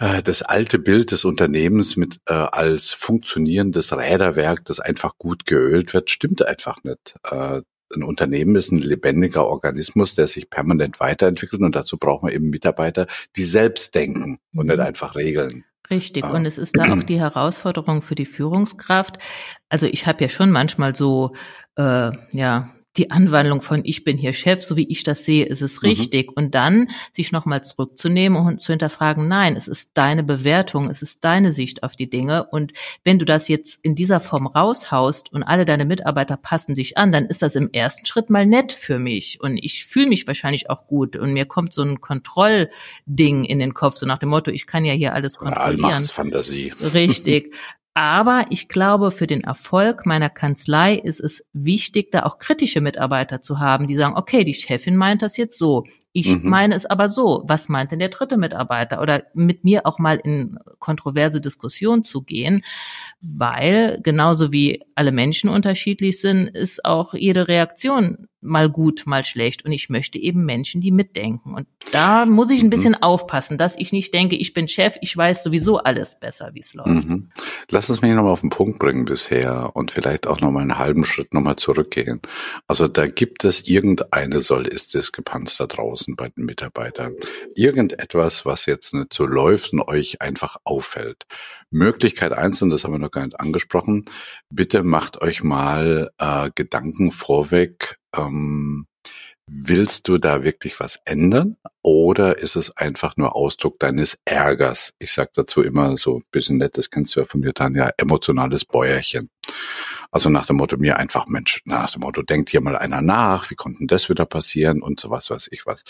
das 0.00 0.42
alte 0.42 0.78
Bild 0.78 1.10
des 1.12 1.24
Unternehmens 1.24 1.96
mit 1.96 2.20
äh, 2.26 2.32
als 2.32 2.92
funktionierendes 2.92 3.92
Räderwerk, 3.92 4.64
das 4.64 4.80
einfach 4.80 5.18
gut 5.18 5.44
geölt 5.44 5.92
wird, 5.92 6.10
stimmt 6.10 6.44
einfach 6.44 6.82
nicht. 6.84 7.16
Äh, 7.22 7.60
ein 7.92 8.02
Unternehmen 8.02 8.56
ist 8.56 8.70
ein 8.70 8.78
lebendiger 8.78 9.46
Organismus, 9.46 10.14
der 10.14 10.26
sich 10.26 10.48
permanent 10.48 11.00
weiterentwickelt 11.00 11.60
und 11.62 11.74
dazu 11.74 11.98
braucht 11.98 12.22
man 12.22 12.32
eben 12.32 12.48
Mitarbeiter, 12.48 13.06
die 13.36 13.42
selbst 13.42 13.94
denken 13.94 14.38
und 14.54 14.66
nicht 14.66 14.76
mhm. 14.76 14.84
einfach 14.84 15.16
regeln. 15.16 15.64
Richtig. 15.90 16.24
Und 16.24 16.46
es 16.46 16.56
ist 16.56 16.78
da 16.78 16.92
auch 16.92 17.02
die 17.02 17.18
Herausforderung 17.18 18.00
für 18.00 18.14
die 18.14 18.26
Führungskraft. 18.26 19.18
Also 19.68 19.86
ich 19.86 20.06
habe 20.06 20.22
ja 20.22 20.30
schon 20.30 20.52
manchmal 20.52 20.94
so, 20.94 21.34
äh, 21.74 22.12
ja, 22.30 22.72
die 23.00 23.10
Anwandlung 23.10 23.62
von 23.62 23.80
ich 23.82 24.04
bin 24.04 24.18
hier 24.18 24.34
Chef, 24.34 24.62
so 24.62 24.76
wie 24.76 24.86
ich 24.86 25.04
das 25.04 25.24
sehe, 25.24 25.46
ist 25.46 25.62
es 25.62 25.80
mhm. 25.80 25.88
richtig. 25.88 26.28
Mhm. 26.28 26.32
Und 26.34 26.54
dann 26.54 26.88
sich 27.12 27.32
nochmal 27.32 27.64
zurückzunehmen 27.64 28.46
und 28.46 28.60
zu 28.60 28.72
hinterfragen, 28.72 29.26
nein, 29.26 29.56
es 29.56 29.68
ist 29.68 29.92
deine 29.94 30.22
Bewertung, 30.22 30.90
es 30.90 31.00
ist 31.00 31.24
deine 31.24 31.50
Sicht 31.50 31.82
auf 31.82 31.96
die 31.96 32.10
Dinge. 32.10 32.44
Und 32.44 32.74
wenn 33.02 33.18
du 33.18 33.24
das 33.24 33.48
jetzt 33.48 33.80
in 33.82 33.94
dieser 33.94 34.20
Form 34.20 34.46
raushaust 34.46 35.32
und 35.32 35.42
alle 35.42 35.64
deine 35.64 35.86
Mitarbeiter 35.86 36.36
passen 36.36 36.74
sich 36.74 36.98
an, 36.98 37.10
dann 37.10 37.24
ist 37.24 37.40
das 37.40 37.56
im 37.56 37.70
ersten 37.72 38.04
Schritt 38.04 38.28
mal 38.28 38.44
nett 38.44 38.72
für 38.72 38.98
mich. 38.98 39.40
Und 39.40 39.56
ich 39.56 39.86
fühle 39.86 40.08
mich 40.08 40.26
wahrscheinlich 40.26 40.68
auch 40.68 40.86
gut. 40.86 41.16
Und 41.16 41.32
mir 41.32 41.46
kommt 41.46 41.72
so 41.72 41.82
ein 41.82 42.02
Kontrollding 42.02 43.44
in 43.44 43.58
den 43.60 43.72
Kopf, 43.72 43.96
so 43.96 44.04
nach 44.04 44.18
dem 44.18 44.28
Motto, 44.28 44.50
ich 44.50 44.66
kann 44.66 44.84
ja 44.84 44.92
hier 44.92 45.14
alles 45.14 45.38
kontrollieren. 45.38 46.02
Fantasie. 46.02 46.74
Richtig. 46.92 47.54
Aber 47.94 48.46
ich 48.50 48.68
glaube, 48.68 49.10
für 49.10 49.26
den 49.26 49.42
Erfolg 49.42 50.06
meiner 50.06 50.30
Kanzlei 50.30 50.94
ist 50.94 51.20
es 51.20 51.44
wichtig, 51.52 52.12
da 52.12 52.22
auch 52.22 52.38
kritische 52.38 52.80
Mitarbeiter 52.80 53.42
zu 53.42 53.58
haben, 53.58 53.86
die 53.88 53.96
sagen, 53.96 54.16
okay, 54.16 54.44
die 54.44 54.54
Chefin 54.54 54.96
meint 54.96 55.22
das 55.22 55.36
jetzt 55.36 55.58
so. 55.58 55.84
Ich 56.12 56.28
mhm. 56.28 56.48
meine 56.48 56.74
es 56.74 56.86
aber 56.86 57.08
so. 57.08 57.42
Was 57.46 57.68
meint 57.68 57.92
denn 57.92 58.00
der 58.00 58.08
dritte 58.08 58.36
Mitarbeiter? 58.36 59.00
Oder 59.00 59.24
mit 59.34 59.62
mir 59.62 59.86
auch 59.86 59.98
mal 59.98 60.16
in 60.16 60.58
kontroverse 60.78 61.40
Diskussionen 61.40 62.02
zu 62.02 62.22
gehen, 62.22 62.64
weil 63.20 64.00
genauso 64.02 64.52
wie 64.52 64.82
alle 64.94 65.12
Menschen 65.12 65.48
unterschiedlich 65.50 66.20
sind, 66.20 66.48
ist 66.48 66.84
auch 66.84 67.14
jede 67.14 67.46
Reaktion 67.46 68.28
mal 68.40 68.70
gut, 68.70 69.02
mal 69.06 69.24
schlecht. 69.24 69.64
Und 69.64 69.72
ich 69.72 69.90
möchte 69.90 70.18
eben 70.18 70.44
Menschen, 70.44 70.80
die 70.80 70.90
mitdenken. 70.90 71.54
Und 71.54 71.66
da 71.92 72.24
muss 72.24 72.50
ich 72.50 72.62
ein 72.62 72.66
mhm. 72.66 72.70
bisschen 72.70 72.92
mhm. 72.92 73.02
aufpassen, 73.02 73.58
dass 73.58 73.76
ich 73.76 73.92
nicht 73.92 74.14
denke, 74.14 74.36
ich 74.36 74.54
bin 74.54 74.68
Chef, 74.68 74.96
ich 75.00 75.16
weiß 75.16 75.42
sowieso 75.42 75.78
alles 75.78 76.18
besser, 76.18 76.50
wie 76.54 76.60
es 76.60 76.74
läuft. 76.74 76.88
Mhm. 76.88 77.30
Lass 77.68 77.90
uns 77.90 78.00
mich 78.02 78.12
nochmal 78.12 78.32
auf 78.32 78.40
den 78.40 78.50
Punkt 78.50 78.78
bringen 78.78 79.04
bisher 79.04 79.70
und 79.74 79.90
vielleicht 79.90 80.26
auch 80.26 80.40
nochmal 80.40 80.62
einen 80.62 80.78
halben 80.78 81.04
Schritt 81.04 81.34
nochmal 81.34 81.56
zurückgehen. 81.56 82.20
Also 82.66 82.88
da 82.88 83.06
gibt 83.06 83.44
es 83.44 83.68
irgendeine 83.68 84.40
Soll-Ist-Diskrepanz 84.40 85.58
da 85.58 85.66
draußen 85.66 85.99
bei 86.08 86.28
den 86.28 86.44
Mitarbeitern. 86.44 87.14
Irgendetwas, 87.54 88.46
was 88.46 88.66
jetzt 88.66 88.94
nicht 88.94 89.12
so 89.12 89.26
läuft 89.26 89.72
und 89.72 89.82
euch 89.82 90.20
einfach 90.20 90.56
auffällt. 90.64 91.26
Möglichkeit 91.70 92.32
eins, 92.32 92.62
und 92.62 92.70
das 92.70 92.84
haben 92.84 92.92
wir 92.92 92.98
noch 92.98 93.10
gar 93.10 93.24
nicht 93.24 93.38
angesprochen, 93.38 94.04
bitte 94.50 94.82
macht 94.82 95.20
euch 95.20 95.42
mal 95.42 96.10
äh, 96.18 96.50
Gedanken 96.54 97.12
vorweg, 97.12 97.98
ähm, 98.16 98.86
willst 99.46 100.08
du 100.08 100.18
da 100.18 100.44
wirklich 100.44 100.78
was 100.80 101.00
ändern 101.04 101.56
oder 101.82 102.38
ist 102.38 102.56
es 102.56 102.76
einfach 102.76 103.16
nur 103.16 103.34
Ausdruck 103.34 103.78
deines 103.78 104.18
Ärgers? 104.24 104.92
Ich 104.98 105.12
sag 105.12 105.32
dazu 105.32 105.62
immer 105.62 105.96
so 105.96 106.16
ein 106.16 106.24
bisschen 106.30 106.58
nett, 106.58 106.76
das 106.76 106.90
kennst 106.90 107.16
du 107.16 107.20
ja 107.20 107.26
von 107.26 107.40
mir, 107.40 107.54
Tanja, 107.54 107.90
emotionales 107.96 108.64
Bäuerchen. 108.64 109.30
Also 110.12 110.28
nach 110.28 110.44
dem 110.44 110.56
Motto, 110.56 110.76
mir 110.76 110.98
einfach, 110.98 111.26
Mensch, 111.28 111.62
nach 111.66 111.92
dem 111.92 112.00
Motto, 112.00 112.22
denkt 112.22 112.50
hier 112.50 112.60
mal 112.60 112.76
einer 112.76 113.00
nach, 113.00 113.48
wie 113.50 113.54
konnten 113.54 113.86
das 113.86 114.08
wieder 114.08 114.26
passieren 114.26 114.82
und 114.82 114.98
so 114.98 115.08
was 115.08 115.30
weiß 115.30 115.48
ich 115.52 115.66
was. 115.66 115.84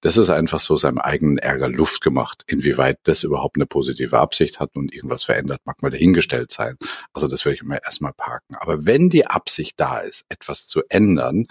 Das 0.00 0.16
ist 0.16 0.30
einfach 0.30 0.60
so 0.60 0.76
seinem 0.76 0.98
eigenen 0.98 1.38
Ärger 1.38 1.68
Luft 1.68 2.00
gemacht. 2.00 2.44
Inwieweit 2.46 2.98
das 3.02 3.24
überhaupt 3.24 3.56
eine 3.56 3.66
positive 3.66 4.18
Absicht 4.18 4.60
hat 4.60 4.76
und 4.76 4.94
irgendwas 4.94 5.24
verändert, 5.24 5.60
mag 5.64 5.82
mal 5.82 5.90
dahingestellt 5.90 6.52
sein. 6.52 6.76
Also 7.12 7.26
das 7.26 7.44
würde 7.44 7.56
ich 7.56 7.62
immer 7.62 7.82
erstmal 7.82 8.12
parken. 8.12 8.54
Aber 8.54 8.86
wenn 8.86 9.10
die 9.10 9.26
Absicht 9.26 9.74
da 9.76 9.98
ist, 9.98 10.24
etwas 10.28 10.68
zu 10.68 10.82
ändern, 10.88 11.46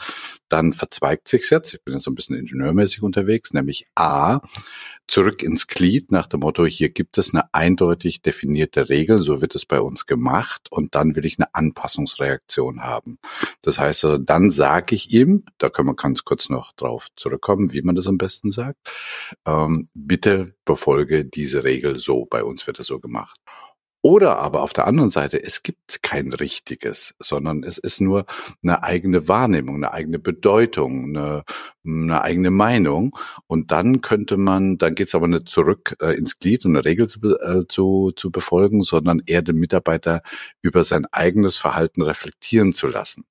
dann 0.48 0.72
verzweigt 0.72 1.28
sich's 1.28 1.50
jetzt. 1.50 1.74
Ich 1.74 1.84
bin 1.84 1.94
jetzt 1.94 2.04
so 2.04 2.12
ein 2.12 2.16
bisschen 2.16 2.38
ingenieurmäßig 2.38 3.04
unterwegs, 3.04 3.52
nämlich 3.52 3.83
A, 3.96 4.42
zurück 5.08 5.44
ins 5.44 5.68
Glied 5.68 6.12
nach 6.12 6.28
dem 6.28 6.42
Motto, 6.42 6.66
hier 6.66 6.90
gibt 6.90 7.18
es 7.18 7.34
eine 7.34 7.54
eindeutig 7.54 8.22
definierte 8.22 8.90
Regel, 8.90 9.20
so 9.20 9.42
wird 9.42 9.56
es 9.56 9.66
bei 9.66 9.82
uns 9.82 10.06
gemacht 10.06 10.72
und 10.72 10.96
dann 10.96 11.16
will 11.16 11.26
ich 11.26 11.38
eine 11.40 11.54
Anpassungsreaktion 11.54 12.82
haben. 12.82 13.20
Das 13.62 13.80
heißt, 13.80 14.06
also, 14.06 14.18
dann 14.18 14.50
sage 14.50 14.96
ich 14.96 15.12
ihm, 15.12 15.44
da 15.58 15.70
können 15.70 15.90
wir 15.90 15.96
ganz 15.96 16.24
kurz 16.24 16.50
noch 16.50 16.72
drauf 16.74 17.08
zurückkommen, 17.16 17.74
wie 17.74 17.82
man 17.82 17.96
das 17.96 18.08
am 18.08 18.18
besten 18.18 18.52
sagt, 18.52 18.80
ähm, 19.46 19.90
bitte 19.94 20.48
befolge 20.66 21.26
diese 21.26 21.64
Regel 21.64 22.00
so, 22.00 22.26
bei 22.26 22.44
uns 22.44 22.66
wird 22.68 22.80
es 22.80 22.88
so 22.88 23.00
gemacht. 23.00 23.40
Oder 24.06 24.40
aber 24.40 24.64
auf 24.64 24.74
der 24.74 24.86
anderen 24.86 25.10
Seite, 25.10 25.42
es 25.42 25.64
gibt 25.64 26.04
kein 26.04 26.34
richtiges, 26.34 27.16
sondern 27.20 27.64
es 27.64 27.78
ist 27.78 28.02
nur 28.02 28.26
eine 28.62 28.84
eigene 28.84 29.30
Wahrnehmung, 29.30 29.78
eine 29.78 29.94
eigene 29.94 30.20
Bedeutung, 30.20 31.06
eine, 31.16 31.46
eine 31.86 32.22
eigene 32.22 32.52
Meinung. 32.52 33.18
Und 33.48 33.72
dann 33.72 34.02
könnte 34.02 34.36
man, 34.36 34.78
dann 34.78 34.94
geht 34.94 35.08
es 35.08 35.16
aber 35.16 35.30
nicht 35.30 35.48
zurück 35.48 35.96
äh, 36.02 36.18
ins 36.18 36.38
Glied 36.38 36.66
und 36.66 36.72
eine 36.76 36.84
Regel 36.84 37.08
zu, 37.08 37.22
äh, 37.40 37.66
zu, 37.70 38.12
zu 38.14 38.30
befolgen, 38.30 38.84
sondern 38.84 39.22
eher 39.26 39.42
den 39.42 39.56
Mitarbeiter 39.56 40.22
über 40.62 40.84
sein 40.84 41.06
eigenes 41.14 41.58
Verhalten 41.58 42.02
reflektieren 42.02 42.74
zu 42.74 42.88
lassen. 42.88 43.24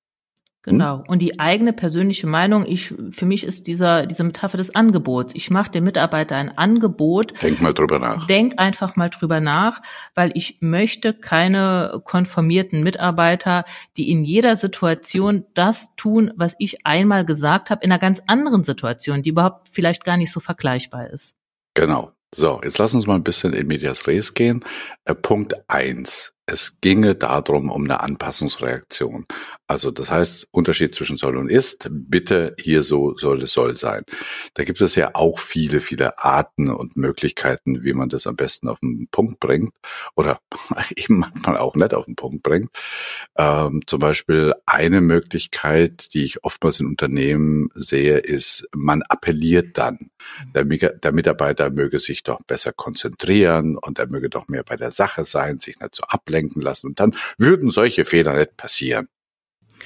Hm? 0.65 0.73
Genau. 0.73 1.03
Und 1.07 1.19
die 1.21 1.39
eigene 1.39 1.73
persönliche 1.73 2.27
Meinung, 2.27 2.65
ich, 2.65 2.93
für 3.11 3.25
mich 3.25 3.43
ist 3.43 3.67
dieser, 3.67 4.05
diese 4.05 4.23
Metapher 4.23 4.57
des 4.57 4.73
Angebots. 4.75 5.33
Ich 5.35 5.49
mache 5.49 5.71
dem 5.71 5.83
Mitarbeiter 5.83 6.35
ein 6.35 6.57
Angebot. 6.57 7.33
Denk 7.41 7.61
mal 7.61 7.73
drüber 7.73 7.99
nach. 7.99 8.27
Denk 8.27 8.59
einfach 8.59 8.95
mal 8.95 9.09
drüber 9.09 9.39
nach, 9.41 9.81
weil 10.15 10.31
ich 10.35 10.57
möchte 10.61 11.13
keine 11.13 12.01
konformierten 12.05 12.83
Mitarbeiter, 12.83 13.65
die 13.97 14.09
in 14.09 14.23
jeder 14.23 14.55
Situation 14.55 15.45
das 15.53 15.89
tun, 15.95 16.31
was 16.37 16.55
ich 16.59 16.85
einmal 16.85 17.25
gesagt 17.25 17.69
habe, 17.69 17.83
in 17.83 17.91
einer 17.91 17.99
ganz 17.99 18.21
anderen 18.27 18.63
Situation, 18.63 19.21
die 19.21 19.29
überhaupt 19.29 19.69
vielleicht 19.69 20.05
gar 20.05 20.17
nicht 20.17 20.31
so 20.31 20.39
vergleichbar 20.39 21.09
ist. 21.09 21.35
Genau. 21.73 22.11
So, 22.35 22.61
jetzt 22.63 22.79
lass 22.79 22.95
uns 22.95 23.05
mal 23.05 23.15
ein 23.15 23.23
bisschen 23.23 23.53
in 23.53 23.67
Medias 23.67 24.07
Res 24.07 24.33
gehen. 24.33 24.65
Äh, 25.05 25.13
Punkt 25.13 25.53
eins 25.67 26.32
es 26.45 26.75
ginge 26.81 27.15
darum, 27.15 27.71
um 27.71 27.85
eine 27.85 28.01
Anpassungsreaktion. 28.01 29.25
Also 29.65 29.91
das 29.91 30.11
heißt, 30.11 30.47
Unterschied 30.51 30.93
zwischen 30.93 31.15
soll 31.15 31.37
und 31.37 31.49
ist, 31.49 31.87
bitte 31.89 32.53
hier 32.59 32.81
so 32.83 33.15
soll 33.15 33.41
es 33.41 33.53
soll 33.53 33.77
sein. 33.77 34.03
Da 34.53 34.65
gibt 34.65 34.81
es 34.81 34.95
ja 34.95 35.11
auch 35.13 35.39
viele, 35.39 35.79
viele 35.79 36.19
Arten 36.19 36.69
und 36.69 36.97
Möglichkeiten, 36.97 37.83
wie 37.83 37.93
man 37.93 38.09
das 38.09 38.27
am 38.27 38.35
besten 38.35 38.67
auf 38.67 38.79
den 38.79 39.07
Punkt 39.09 39.39
bringt 39.39 39.71
oder 40.15 40.39
eben 40.95 41.19
manchmal 41.19 41.57
auch 41.57 41.75
nicht 41.75 41.93
auf 41.93 42.05
den 42.05 42.15
Punkt 42.15 42.43
bringt. 42.43 42.69
Ähm, 43.37 43.81
zum 43.87 43.99
Beispiel 43.99 44.53
eine 44.65 44.99
Möglichkeit, 44.99 46.13
die 46.13 46.25
ich 46.25 46.43
oftmals 46.43 46.81
in 46.81 46.87
Unternehmen 46.87 47.69
sehe, 47.73 48.17
ist, 48.17 48.67
man 48.75 49.01
appelliert 49.03 49.77
dann. 49.77 50.11
Der, 50.53 50.65
der 50.65 51.13
Mitarbeiter 51.13 51.69
möge 51.69 51.99
sich 51.99 52.23
doch 52.23 52.39
besser 52.45 52.73
konzentrieren 52.73 53.77
und 53.77 53.97
er 53.97 54.09
möge 54.09 54.29
doch 54.29 54.47
mehr 54.49 54.63
bei 54.63 54.75
der 54.75 54.91
Sache 54.91 55.23
sein, 55.23 55.57
sich 55.57 55.79
nicht 55.79 55.95
so 55.95 56.03
ablenken 56.03 56.32
ablenken 56.33 56.61
lassen. 56.61 56.87
Und 56.87 56.99
dann 56.99 57.15
würden 57.37 57.69
solche 57.69 58.05
Fehler 58.05 58.37
nicht 58.37 58.57
passieren. 58.57 59.07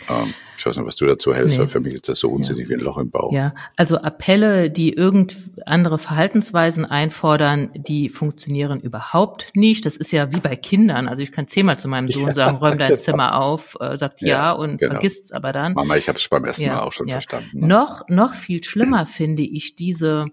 Ähm, 0.10 0.34
ich 0.58 0.66
weiß 0.66 0.78
nicht, 0.78 0.86
was 0.86 0.96
du 0.96 1.06
dazu 1.06 1.34
hältst, 1.34 1.58
nee. 1.58 1.62
weil 1.62 1.68
für 1.70 1.80
mich 1.80 1.94
ist 1.94 2.10
das 2.10 2.20
so 2.20 2.30
unsinnig 2.30 2.64
ja. 2.64 2.70
wie 2.70 2.74
ein 2.76 2.80
Loch 2.80 2.98
im 2.98 3.12
Bauch. 3.12 3.32
Ja, 3.32 3.54
also 3.76 3.98
Appelle, 3.98 4.72
die 4.72 4.94
irgend 4.94 5.36
andere 5.66 5.98
Verhaltensweisen 5.98 6.86
einfordern, 6.86 7.70
die 7.76 8.10
funktionieren 8.10 8.80
überhaupt 8.80 9.52
nicht. 9.54 9.86
Das 9.86 9.98
ist 9.98 10.12
ja 10.12 10.32
wie 10.34 10.40
bei 10.40 10.56
Kindern. 10.56 11.08
Also 11.08 11.22
ich 11.22 11.32
kann 11.32 11.48
zehnmal 11.48 11.78
zu 11.78 11.88
meinem 11.88 12.10
Sohn 12.10 12.28
ja, 12.28 12.34
sagen, 12.34 12.58
räum 12.58 12.78
dein 12.78 12.88
genau. 12.90 13.02
Zimmer 13.02 13.40
auf, 13.40 13.78
äh, 13.80 13.98
sagt 13.98 14.22
ja, 14.22 14.28
ja 14.28 14.52
und 14.52 14.80
genau. 14.80 14.94
vergisst 14.94 15.26
es 15.26 15.32
aber 15.32 15.54
dann. 15.54 15.74
Mama, 15.74 15.96
ich 15.96 16.08
habe 16.08 16.18
es 16.18 16.28
beim 16.28 16.46
ersten 16.46 16.68
Mal 16.68 16.80
auch 16.80 16.94
schon 16.94 17.08
verstanden. 17.08 17.60
Ne? 17.60 17.68
Noch, 17.68 18.08
noch 18.08 18.34
viel 18.34 18.64
schlimmer 18.64 19.06
finde 19.06 19.44
ich 19.44 19.76
diese 19.76 20.26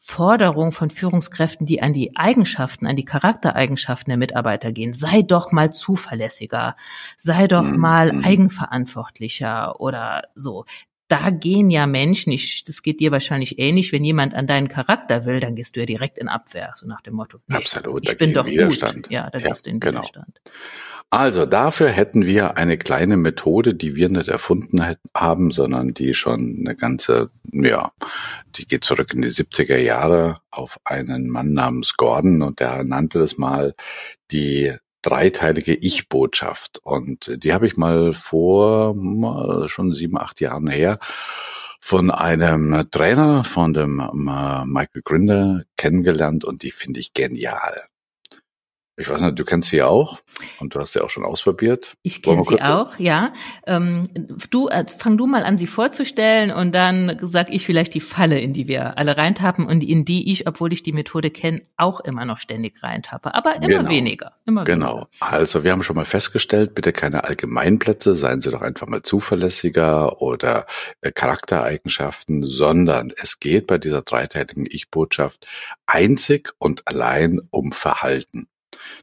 Forderung 0.00 0.70
von 0.70 0.90
Führungskräften, 0.90 1.66
die 1.66 1.82
an 1.82 1.92
die 1.92 2.16
Eigenschaften, 2.16 2.86
an 2.86 2.94
die 2.94 3.04
Charaktereigenschaften 3.04 4.10
der 4.12 4.16
Mitarbeiter 4.16 4.70
gehen. 4.70 4.92
Sei 4.92 5.22
doch 5.22 5.50
mal 5.50 5.72
zuverlässiger, 5.72 6.76
sei 7.16 7.48
doch 7.48 7.64
mhm. 7.64 7.78
mal 7.78 8.12
mhm. 8.12 8.24
eigenverantwortlicher 8.24 9.80
oder 9.80 10.22
so. 10.36 10.64
Da 11.08 11.30
gehen 11.30 11.70
ja 11.70 11.86
Menschen, 11.86 12.32
ich, 12.32 12.64
das 12.64 12.82
geht 12.82 13.00
dir 13.00 13.10
wahrscheinlich 13.10 13.58
ähnlich, 13.58 13.92
wenn 13.92 14.04
jemand 14.04 14.34
an 14.34 14.46
deinen 14.46 14.68
Charakter 14.68 15.24
will, 15.24 15.40
dann 15.40 15.56
gehst 15.56 15.74
du 15.74 15.80
ja 15.80 15.86
direkt 15.86 16.18
in 16.18 16.28
Abwehr, 16.28 16.72
so 16.76 16.86
nach 16.86 17.00
dem 17.00 17.14
Motto. 17.14 17.38
Nee, 17.48 17.56
Absolut. 17.56 18.08
Ich 18.08 18.16
bin 18.16 18.32
doch 18.32 18.46
Widerstand. 18.46 19.04
gut. 19.04 19.10
Ja, 19.10 19.30
da 19.30 19.38
ja, 19.38 19.48
gehst 19.48 19.66
du 19.66 19.70
in 19.70 19.80
genau. 19.80 20.00
Widerstand. 20.00 20.40
Also 21.10 21.46
dafür 21.46 21.88
hätten 21.88 22.26
wir 22.26 22.58
eine 22.58 22.76
kleine 22.76 23.16
Methode, 23.16 23.74
die 23.74 23.96
wir 23.96 24.10
nicht 24.10 24.28
erfunden 24.28 24.96
haben, 25.16 25.50
sondern 25.50 25.94
die 25.94 26.12
schon 26.12 26.58
eine 26.60 26.76
ganze, 26.76 27.30
ja, 27.50 27.92
die 28.56 28.66
geht 28.66 28.84
zurück 28.84 29.14
in 29.14 29.22
die 29.22 29.28
70er 29.28 29.78
Jahre 29.78 30.42
auf 30.50 30.78
einen 30.84 31.30
Mann 31.30 31.54
namens 31.54 31.96
Gordon 31.96 32.42
und 32.42 32.60
der 32.60 32.84
nannte 32.84 33.20
das 33.20 33.38
mal 33.38 33.74
die 34.30 34.74
dreiteilige 35.00 35.74
Ich-Botschaft. 35.74 36.80
Und 36.82 37.42
die 37.42 37.54
habe 37.54 37.66
ich 37.66 37.78
mal 37.78 38.12
vor 38.12 38.94
schon 39.66 39.92
sieben, 39.92 40.18
acht 40.18 40.40
Jahren 40.40 40.68
her 40.68 40.98
von 41.80 42.10
einem 42.10 42.90
Trainer, 42.90 43.44
von 43.44 43.72
dem 43.72 44.00
äh, 44.00 44.64
Michael 44.66 45.02
Grinder 45.02 45.62
kennengelernt 45.78 46.44
und 46.44 46.62
die 46.62 46.70
finde 46.70 47.00
ich 47.00 47.14
genial. 47.14 47.88
Ich 48.98 49.08
weiß 49.08 49.20
nicht, 49.20 49.38
du 49.38 49.44
kennst 49.44 49.68
sie 49.68 49.80
auch 49.80 50.18
und 50.58 50.74
du 50.74 50.80
hast 50.80 50.92
sie 50.92 51.00
auch 51.00 51.08
schon 51.08 51.24
ausprobiert. 51.24 51.94
Ich 52.02 52.20
kenne 52.20 52.42
sie 52.42 52.60
auch, 52.60 52.98
ja. 52.98 53.32
Ähm, 53.64 54.08
du, 54.50 54.66
äh, 54.66 54.84
fang 54.88 55.16
du 55.16 55.26
mal 55.28 55.44
an, 55.44 55.56
sie 55.56 55.68
vorzustellen 55.68 56.50
und 56.50 56.74
dann 56.74 57.16
sag 57.22 57.48
ich 57.50 57.64
vielleicht 57.64 57.94
die 57.94 58.00
Falle, 58.00 58.40
in 58.40 58.52
die 58.52 58.66
wir 58.66 58.98
alle 58.98 59.16
reintappen 59.16 59.66
und 59.66 59.82
in 59.82 60.04
die 60.04 60.32
ich, 60.32 60.48
obwohl 60.48 60.72
ich 60.72 60.82
die 60.82 60.92
Methode 60.92 61.30
kenne, 61.30 61.62
auch 61.76 62.00
immer 62.00 62.24
noch 62.24 62.38
ständig 62.38 62.82
reintappe, 62.82 63.34
aber 63.34 63.56
immer 63.56 63.68
genau. 63.68 63.88
weniger. 63.88 64.32
Immer 64.46 64.64
genau. 64.64 64.94
Weniger. 64.94 65.08
Also 65.20 65.62
wir 65.62 65.70
haben 65.70 65.84
schon 65.84 65.94
mal 65.94 66.04
festgestellt, 66.04 66.74
bitte 66.74 66.92
keine 66.92 67.22
Allgemeinplätze, 67.22 68.14
seien 68.14 68.40
Sie 68.40 68.50
doch 68.50 68.62
einfach 68.62 68.88
mal 68.88 69.02
zuverlässiger 69.02 70.20
oder 70.20 70.66
äh, 71.02 71.12
Charaktereigenschaften, 71.12 72.44
sondern 72.44 73.12
es 73.16 73.38
geht 73.38 73.68
bei 73.68 73.78
dieser 73.78 74.02
dreiteiligen 74.02 74.66
Ich-Botschaft 74.68 75.46
einzig 75.86 76.50
und 76.58 76.88
allein 76.88 77.40
um 77.50 77.70
Verhalten. 77.70 78.48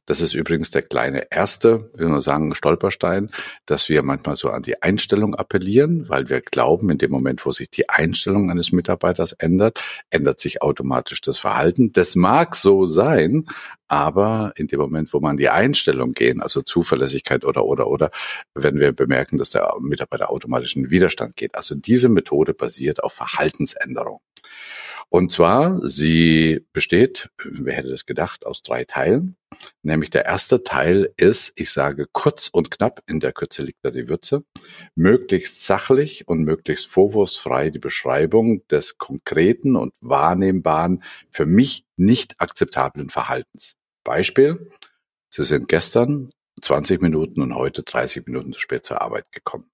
Das 0.05 0.21
ist 0.21 0.33
übrigens 0.33 0.69
der 0.69 0.83
kleine 0.83 1.31
erste, 1.31 1.89
wie 1.95 2.05
wir 2.05 2.21
sagen, 2.21 2.53
Stolperstein, 2.53 3.31
dass 3.65 3.89
wir 3.89 4.03
manchmal 4.03 4.35
so 4.35 4.49
an 4.49 4.61
die 4.61 4.81
Einstellung 4.83 5.35
appellieren, 5.35 6.07
weil 6.09 6.29
wir 6.29 6.41
glauben, 6.41 6.89
in 6.91 6.99
dem 6.99 7.11
Moment, 7.11 7.45
wo 7.45 7.51
sich 7.51 7.69
die 7.69 7.89
Einstellung 7.89 8.51
eines 8.51 8.71
Mitarbeiters 8.71 9.31
ändert, 9.33 9.81
ändert 10.11 10.39
sich 10.39 10.61
automatisch 10.61 11.21
das 11.21 11.39
Verhalten. 11.39 11.91
Das 11.91 12.15
mag 12.15 12.55
so 12.55 12.85
sein, 12.85 13.45
aber 13.87 14.53
in 14.55 14.67
dem 14.67 14.79
Moment, 14.79 15.13
wo 15.13 15.19
man 15.19 15.37
die 15.37 15.49
Einstellung 15.49 16.13
gehen, 16.13 16.41
also 16.41 16.61
Zuverlässigkeit 16.61 17.43
oder, 17.43 17.65
oder, 17.65 17.87
oder, 17.87 18.11
wenn 18.53 18.79
wir 18.79 18.91
bemerken, 18.91 19.37
dass 19.37 19.49
der 19.49 19.73
Mitarbeiter 19.79 20.29
automatisch 20.29 20.75
in 20.75 20.91
Widerstand 20.91 21.35
geht. 21.35 21.55
Also 21.55 21.75
diese 21.75 22.09
Methode 22.09 22.53
basiert 22.53 23.03
auf 23.03 23.13
Verhaltensänderung. 23.13 24.21
Und 25.09 25.31
zwar, 25.31 25.79
sie 25.87 26.65
besteht, 26.73 27.29
wer 27.43 27.75
hätte 27.75 27.89
das 27.89 28.05
gedacht, 28.05 28.45
aus 28.45 28.63
drei 28.63 28.85
Teilen. 28.85 29.37
Nämlich 29.83 30.09
der 30.09 30.25
erste 30.25 30.63
Teil 30.63 31.13
ist, 31.17 31.53
ich 31.55 31.71
sage 31.71 32.07
kurz 32.11 32.47
und 32.47 32.71
knapp, 32.71 33.01
in 33.07 33.19
der 33.19 33.33
Kürze 33.33 33.63
liegt 33.63 33.83
da 33.83 33.91
die 33.91 34.07
Würze, 34.09 34.43
möglichst 34.95 35.65
sachlich 35.65 36.27
und 36.27 36.43
möglichst 36.43 36.87
vorwurfsfrei 36.87 37.69
die 37.69 37.79
Beschreibung 37.79 38.65
des 38.67 38.97
konkreten 38.97 39.75
und 39.75 39.93
wahrnehmbaren, 40.01 41.03
für 41.29 41.45
mich 41.45 41.85
nicht 41.95 42.35
akzeptablen 42.39 43.09
Verhaltens. 43.09 43.75
Beispiel, 44.03 44.69
Sie 45.29 45.43
sind 45.43 45.67
gestern 45.67 46.31
20 46.61 47.01
Minuten 47.01 47.41
und 47.41 47.55
heute 47.55 47.83
30 47.83 48.25
Minuten 48.25 48.53
zu 48.53 48.59
spät 48.59 48.85
zur 48.85 49.01
Arbeit 49.01 49.31
gekommen. 49.31 49.69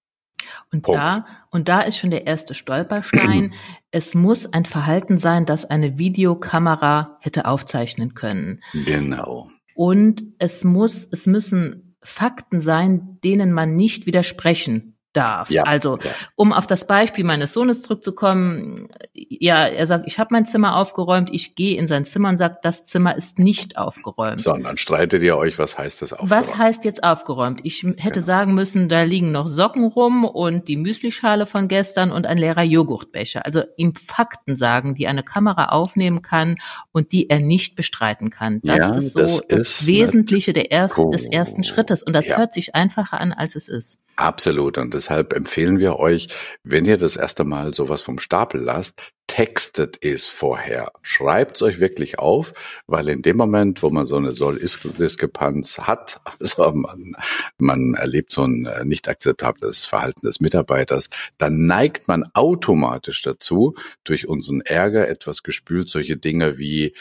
Und 0.72 0.82
Punkt. 0.82 1.00
da, 1.00 1.26
und 1.52 1.70
da 1.70 1.82
ist 1.82 1.98
schon 1.98 2.10
der 2.10 2.28
erste 2.28 2.56
Stolperstein. 2.56 3.54
es 3.92 4.16
muss 4.16 4.52
ein 4.52 4.66
Verhalten 4.66 5.18
sein, 5.18 5.46
das 5.46 5.66
eine 5.66 5.98
Videokamera 6.00 7.18
hätte 7.22 7.46
aufzeichnen 7.46 8.14
können. 8.14 8.64
Genau. 8.74 9.50
Und 9.74 10.24
es 10.38 10.63
muss, 10.63 11.08
es 11.12 11.28
müssen 11.28 11.96
Fakten 12.04 12.62
sein, 12.62 13.20
denen 13.24 13.51
man 13.51 13.75
nicht 13.75 14.06
widersprechen 14.06 14.91
darf. 15.13 15.50
Ja, 15.50 15.63
also, 15.63 15.98
ja. 15.98 16.12
um 16.36 16.53
auf 16.53 16.68
das 16.68 16.88
Beispiel 16.88 17.24
meines 17.24 17.53
Sohnes 17.53 17.82
zurückzukommen, 17.82 18.88
ja, 19.13 19.65
er 19.65 19.86
sagt, 19.88 20.06
ich 20.08 20.20
habe 20.20 20.30
mein 20.32 20.46
Zimmer 20.46 20.75
aufgeräumt, 20.77 21.30
ich 21.32 21.56
gehe 21.56 21.77
in 21.77 21.88
sein 21.88 22.06
Zimmer 22.06 22.30
und 22.30 22.38
sage, 22.38 22.58
das 22.62 22.86
Zimmer 22.86 23.15
ist 23.15 23.39
nicht 23.39 23.77
aufgeräumt. 23.77 24.41
Sondern 24.41 24.77
streitet 24.77 25.22
ihr 25.24 25.38
euch, 25.38 25.60
was 25.60 25.77
heißt 25.77 26.01
das 26.01 26.13
aufgeräumt? 26.13 26.32
Was 26.32 26.58
heißt 26.58 26.86
jetzt 26.86 27.03
aufgeräumt? 27.03 27.62
Ich 27.63 27.84
hätte 27.84 28.12
genau. 28.12 28.25
sagen 28.25 28.53
müssen, 28.53 28.89
da 28.89 29.03
liegen 29.03 29.32
noch 29.32 29.48
Socken 29.48 29.86
rum 29.86 30.25
und 30.25 30.68
die 30.68 30.77
Müslischale 30.77 31.46
von 31.46 31.68
gestern 31.68 32.12
und 32.12 32.25
ein 32.25 32.38
leerer 32.38 32.63
Joghurtbecher. 32.63 33.46
Also 33.46 33.63
ihm 33.77 33.94
Fakten 33.96 34.56
sagen, 34.56 34.96
die 34.96 35.08
eine 35.08 35.24
Kamera 35.24 35.70
aufnehmen 35.70 36.22
kann 36.22 36.58
und 36.91 37.12
die 37.12 37.30
er 37.30 37.39
nicht 37.39 37.75
bestreiten 37.75 38.30
kann. 38.30 38.62
Das 38.63 38.77
ja, 38.77 38.96
ist 38.96 39.13
so 39.13 39.20
das, 39.20 39.48
das 39.48 39.88
Wesentliche 39.88 40.53
der 40.53 40.72
erst, 40.72 40.98
des 41.12 41.25
ersten 41.25 41.63
Schrittes 41.63 42.03
und 42.03 42.13
das 42.13 42.38
hört 42.38 42.53
sich 42.53 42.75
einfacher 42.75 43.20
an, 43.20 43.34
als 43.34 43.56
es 43.56 43.68
ist. 43.68 44.00
Absolut. 44.15 44.77
Und 44.77 44.94
deshalb 44.94 45.34
empfehlen 45.34 45.80
wir 45.80 45.98
euch, 45.98 46.27
wenn 46.63 46.86
ihr 46.86 46.98
das 46.98 47.15
erste 47.15 47.44
Mal 47.44 47.74
sowas 47.74 48.01
vom 48.01 48.20
Stapel 48.20 48.62
lasst, 48.62 49.01
textet 49.32 49.98
es 50.02 50.28
vorher. 50.28 50.92
Schreibt 51.04 51.56
es 51.56 51.62
euch 51.62 51.80
wirklich 51.80 52.20
auf, 52.20 52.54
weil 52.86 53.08
in 53.08 53.22
dem 53.22 53.38
Moment, 53.38 53.82
wo 53.82 53.90
man 53.90 54.06
so 54.06 54.18
eine 54.18 54.34
Soll-Ist-Diskrepanz 54.34 55.78
hat, 55.78 56.20
also 56.42 56.74
man, 56.74 57.14
man 57.58 57.94
erlebt 57.94 58.34
so 58.34 58.44
ein 58.44 58.66
äh, 58.66 58.84
nicht 58.84 59.08
akzeptables 59.08 59.86
Verhalten 59.86 60.28
des 60.28 60.42
Mitarbeiters, 60.42 61.08
dann 61.38 61.66
neigt 61.66 62.10
man 62.10 62.26
automatisch 62.34 63.22
dazu, 63.22 63.76
durch 64.04 64.28
unseren 64.28 64.60
Ärger 64.60 65.08
etwas 65.08 65.44
gespült, 65.44 65.90
solche 65.90 66.18
Dinge 66.18 66.58
wie 66.58 66.94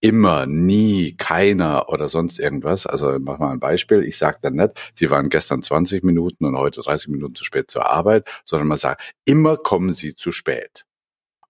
immer, 0.00 0.44
nie, 0.44 1.14
keiner 1.16 1.88
oder 1.88 2.08
sonst 2.08 2.38
irgendwas. 2.38 2.84
Also 2.86 3.16
mach 3.18 3.38
mal 3.38 3.52
ein 3.52 3.60
Beispiel. 3.60 4.04
Ich 4.04 4.18
sage 4.18 4.36
dann 4.42 4.56
nicht, 4.56 4.72
Sie 4.94 5.10
waren 5.10 5.30
gestern 5.30 5.62
20 5.62 6.04
Minuten 6.04 6.44
und 6.44 6.58
heute 6.58 6.82
30 6.82 7.08
Minuten 7.08 7.34
zu 7.34 7.44
spät 7.44 7.70
zur 7.70 7.86
Arbeit, 7.86 8.28
sondern 8.44 8.68
man 8.68 8.76
sagt, 8.76 9.14
immer 9.24 9.56
kommen 9.56 9.94
Sie 9.94 10.14
zu 10.14 10.32
spät. 10.32 10.84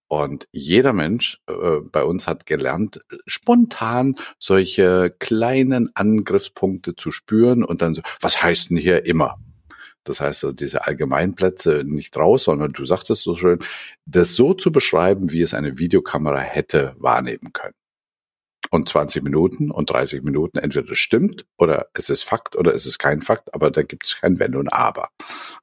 Und 0.09 0.47
jeder 0.51 0.91
Mensch 0.91 1.39
äh, 1.47 1.53
bei 1.91 2.03
uns 2.03 2.27
hat 2.27 2.47
gelernt, 2.47 2.99
spontan 3.27 4.15
solche 4.39 5.15
kleinen 5.19 5.91
Angriffspunkte 5.93 6.95
zu 6.95 7.11
spüren 7.11 7.63
und 7.63 7.81
dann 7.81 7.93
so, 7.93 8.01
was 8.19 8.43
heißt 8.43 8.71
denn 8.71 8.77
hier 8.77 9.05
immer? 9.05 9.37
Das 10.03 10.19
heißt, 10.19 10.43
also 10.43 10.55
diese 10.55 10.87
Allgemeinplätze 10.87 11.83
nicht 11.85 12.17
raus, 12.17 12.45
sondern 12.45 12.71
du 12.71 12.85
sagtest 12.85 13.21
so 13.21 13.35
schön, 13.35 13.59
das 14.05 14.33
so 14.33 14.55
zu 14.55 14.71
beschreiben, 14.71 15.31
wie 15.31 15.41
es 15.41 15.53
eine 15.53 15.77
Videokamera 15.77 16.39
hätte 16.39 16.95
wahrnehmen 16.97 17.53
können 17.53 17.78
und 18.69 18.87
20 18.87 19.23
Minuten 19.23 19.71
und 19.71 19.89
30 19.89 20.23
Minuten. 20.23 20.57
Entweder 20.57 20.91
es 20.91 20.99
stimmt 20.99 21.45
oder 21.57 21.87
es 21.93 22.09
ist 22.09 22.23
Fakt 22.23 22.55
oder 22.55 22.73
es 22.73 22.85
ist 22.85 22.99
kein 22.99 23.21
Fakt, 23.21 23.53
aber 23.53 23.71
da 23.71 23.83
gibt 23.83 24.07
es 24.07 24.19
kein 24.19 24.39
Wenn 24.39 24.55
und 24.55 24.69
Aber. 24.69 25.09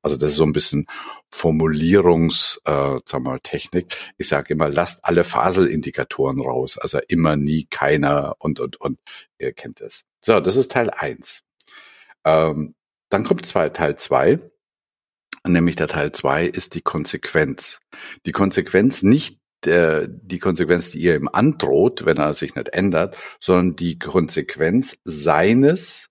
Also 0.02 0.16
das 0.16 0.32
ist 0.32 0.38
so 0.38 0.44
ein 0.44 0.52
bisschen 0.52 0.86
Formulierungs, 1.30 2.60
äh, 2.64 2.98
sag 3.04 3.22
mal, 3.22 3.40
Technik. 3.40 3.96
Ich 4.18 4.28
sage 4.28 4.54
immer, 4.54 4.68
lasst 4.68 5.04
alle 5.04 5.24
Faselindikatoren 5.24 6.40
raus. 6.40 6.78
Also 6.78 6.98
immer, 7.08 7.36
nie, 7.36 7.66
keiner 7.70 8.36
und, 8.38 8.60
und, 8.60 8.80
und. 8.80 8.98
Ihr 9.38 9.52
kennt 9.52 9.80
es. 9.80 10.04
So, 10.24 10.40
das 10.40 10.56
ist 10.56 10.72
Teil 10.72 10.90
eins. 10.90 11.42
Ähm, 12.24 12.74
dann 13.10 13.24
kommt 13.24 13.46
zwei, 13.46 13.68
Teil 13.68 13.96
zwei 13.96 14.40
nämlich 15.48 15.76
der 15.76 15.88
Teil 15.88 16.12
zwei 16.12 16.46
ist 16.46 16.74
die 16.74 16.80
Konsequenz. 16.80 17.80
Die 18.26 18.32
Konsequenz 18.32 19.02
nicht 19.02 19.38
der, 19.64 20.06
die 20.06 20.38
Konsequenz, 20.38 20.90
die 20.90 20.98
ihr 20.98 21.16
ihm 21.16 21.28
androht, 21.28 22.04
wenn 22.04 22.18
er 22.18 22.34
sich 22.34 22.54
nicht 22.54 22.68
ändert, 22.68 23.16
sondern 23.40 23.76
die 23.76 23.98
Konsequenz 23.98 24.98
seines 25.04 26.08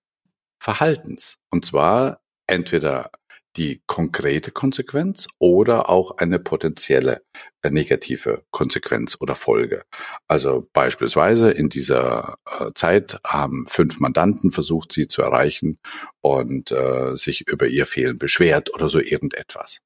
Verhaltens. 0.58 1.38
Und 1.50 1.64
zwar 1.64 2.20
entweder 2.46 3.10
die 3.56 3.82
konkrete 3.86 4.50
Konsequenz 4.50 5.28
oder 5.38 5.88
auch 5.88 6.18
eine 6.18 6.38
potenzielle 6.38 7.22
äh, 7.62 7.70
negative 7.70 8.44
Konsequenz 8.50 9.16
oder 9.18 9.34
Folge. 9.34 9.84
Also 10.28 10.68
beispielsweise 10.72 11.50
in 11.50 11.68
dieser 11.68 12.36
äh, 12.44 12.70
Zeit 12.74 13.18
haben 13.26 13.66
fünf 13.68 13.98
Mandanten 14.00 14.52
versucht, 14.52 14.92
sie 14.92 15.08
zu 15.08 15.22
erreichen 15.22 15.78
und 16.20 16.70
äh, 16.70 17.16
sich 17.16 17.48
über 17.48 17.66
ihr 17.66 17.86
Fehlen 17.86 18.18
beschwert 18.18 18.74
oder 18.74 18.90
so 18.90 19.00
irgendetwas. 19.00 19.80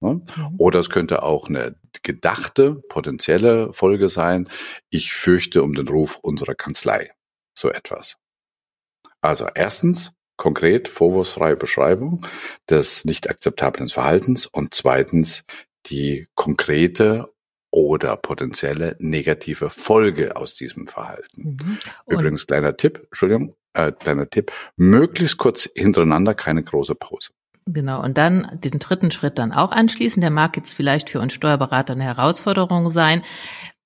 Ne? 0.00 0.22
Mhm. 0.36 0.54
Oder 0.58 0.80
es 0.80 0.90
könnte 0.90 1.22
auch 1.22 1.48
eine 1.48 1.76
gedachte, 2.02 2.82
potenzielle 2.88 3.72
Folge 3.72 4.08
sein. 4.08 4.48
Ich 4.90 5.12
fürchte 5.12 5.62
um 5.62 5.74
den 5.74 5.88
Ruf 5.88 6.16
unserer 6.16 6.54
Kanzlei. 6.54 7.10
So 7.54 7.70
etwas. 7.70 8.18
Also 9.20 9.48
erstens, 9.54 10.12
konkret, 10.36 10.88
vorwurfsfreie 10.88 11.56
Beschreibung 11.56 12.26
des 12.68 13.04
nicht 13.04 13.30
akzeptablen 13.30 13.88
Verhaltens 13.88 14.46
und 14.46 14.74
zweitens 14.74 15.44
die 15.86 16.28
konkrete 16.34 17.32
oder 17.70 18.16
potenzielle 18.16 18.96
negative 19.00 19.70
Folge 19.70 20.36
aus 20.36 20.54
diesem 20.54 20.86
Verhalten. 20.86 21.58
Mhm. 21.60 21.78
Übrigens, 22.08 22.46
kleiner 22.46 22.76
Tipp, 22.76 23.02
Entschuldigung, 23.04 23.54
äh, 23.74 23.92
kleiner 23.92 24.28
Tipp, 24.28 24.52
möglichst 24.76 25.36
kurz 25.38 25.68
hintereinander, 25.74 26.34
keine 26.34 26.62
große 26.62 26.94
Pause. 26.94 27.32
Genau, 27.68 28.00
und 28.02 28.16
dann 28.16 28.60
den 28.62 28.78
dritten 28.78 29.10
Schritt 29.10 29.38
dann 29.38 29.52
auch 29.52 29.72
anschließen. 29.72 30.20
Der 30.20 30.30
mag 30.30 30.56
jetzt 30.56 30.72
vielleicht 30.72 31.10
für 31.10 31.20
uns 31.20 31.32
Steuerberater 31.32 31.94
eine 31.94 32.04
Herausforderung 32.04 32.88
sein. 32.88 33.22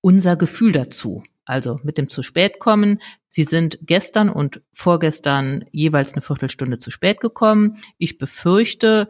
Unser 0.02 0.36
Gefühl 0.36 0.72
dazu. 0.72 1.24
Also 1.46 1.80
mit 1.82 1.98
dem 1.98 2.08
zu 2.08 2.22
spät 2.22 2.58
kommen. 2.60 3.00
Sie 3.28 3.44
sind 3.44 3.78
gestern 3.82 4.28
und 4.28 4.60
vorgestern 4.72 5.64
jeweils 5.72 6.12
eine 6.12 6.22
Viertelstunde 6.22 6.78
zu 6.78 6.90
spät 6.90 7.20
gekommen. 7.20 7.78
Ich 7.96 8.18
befürchte, 8.18 9.08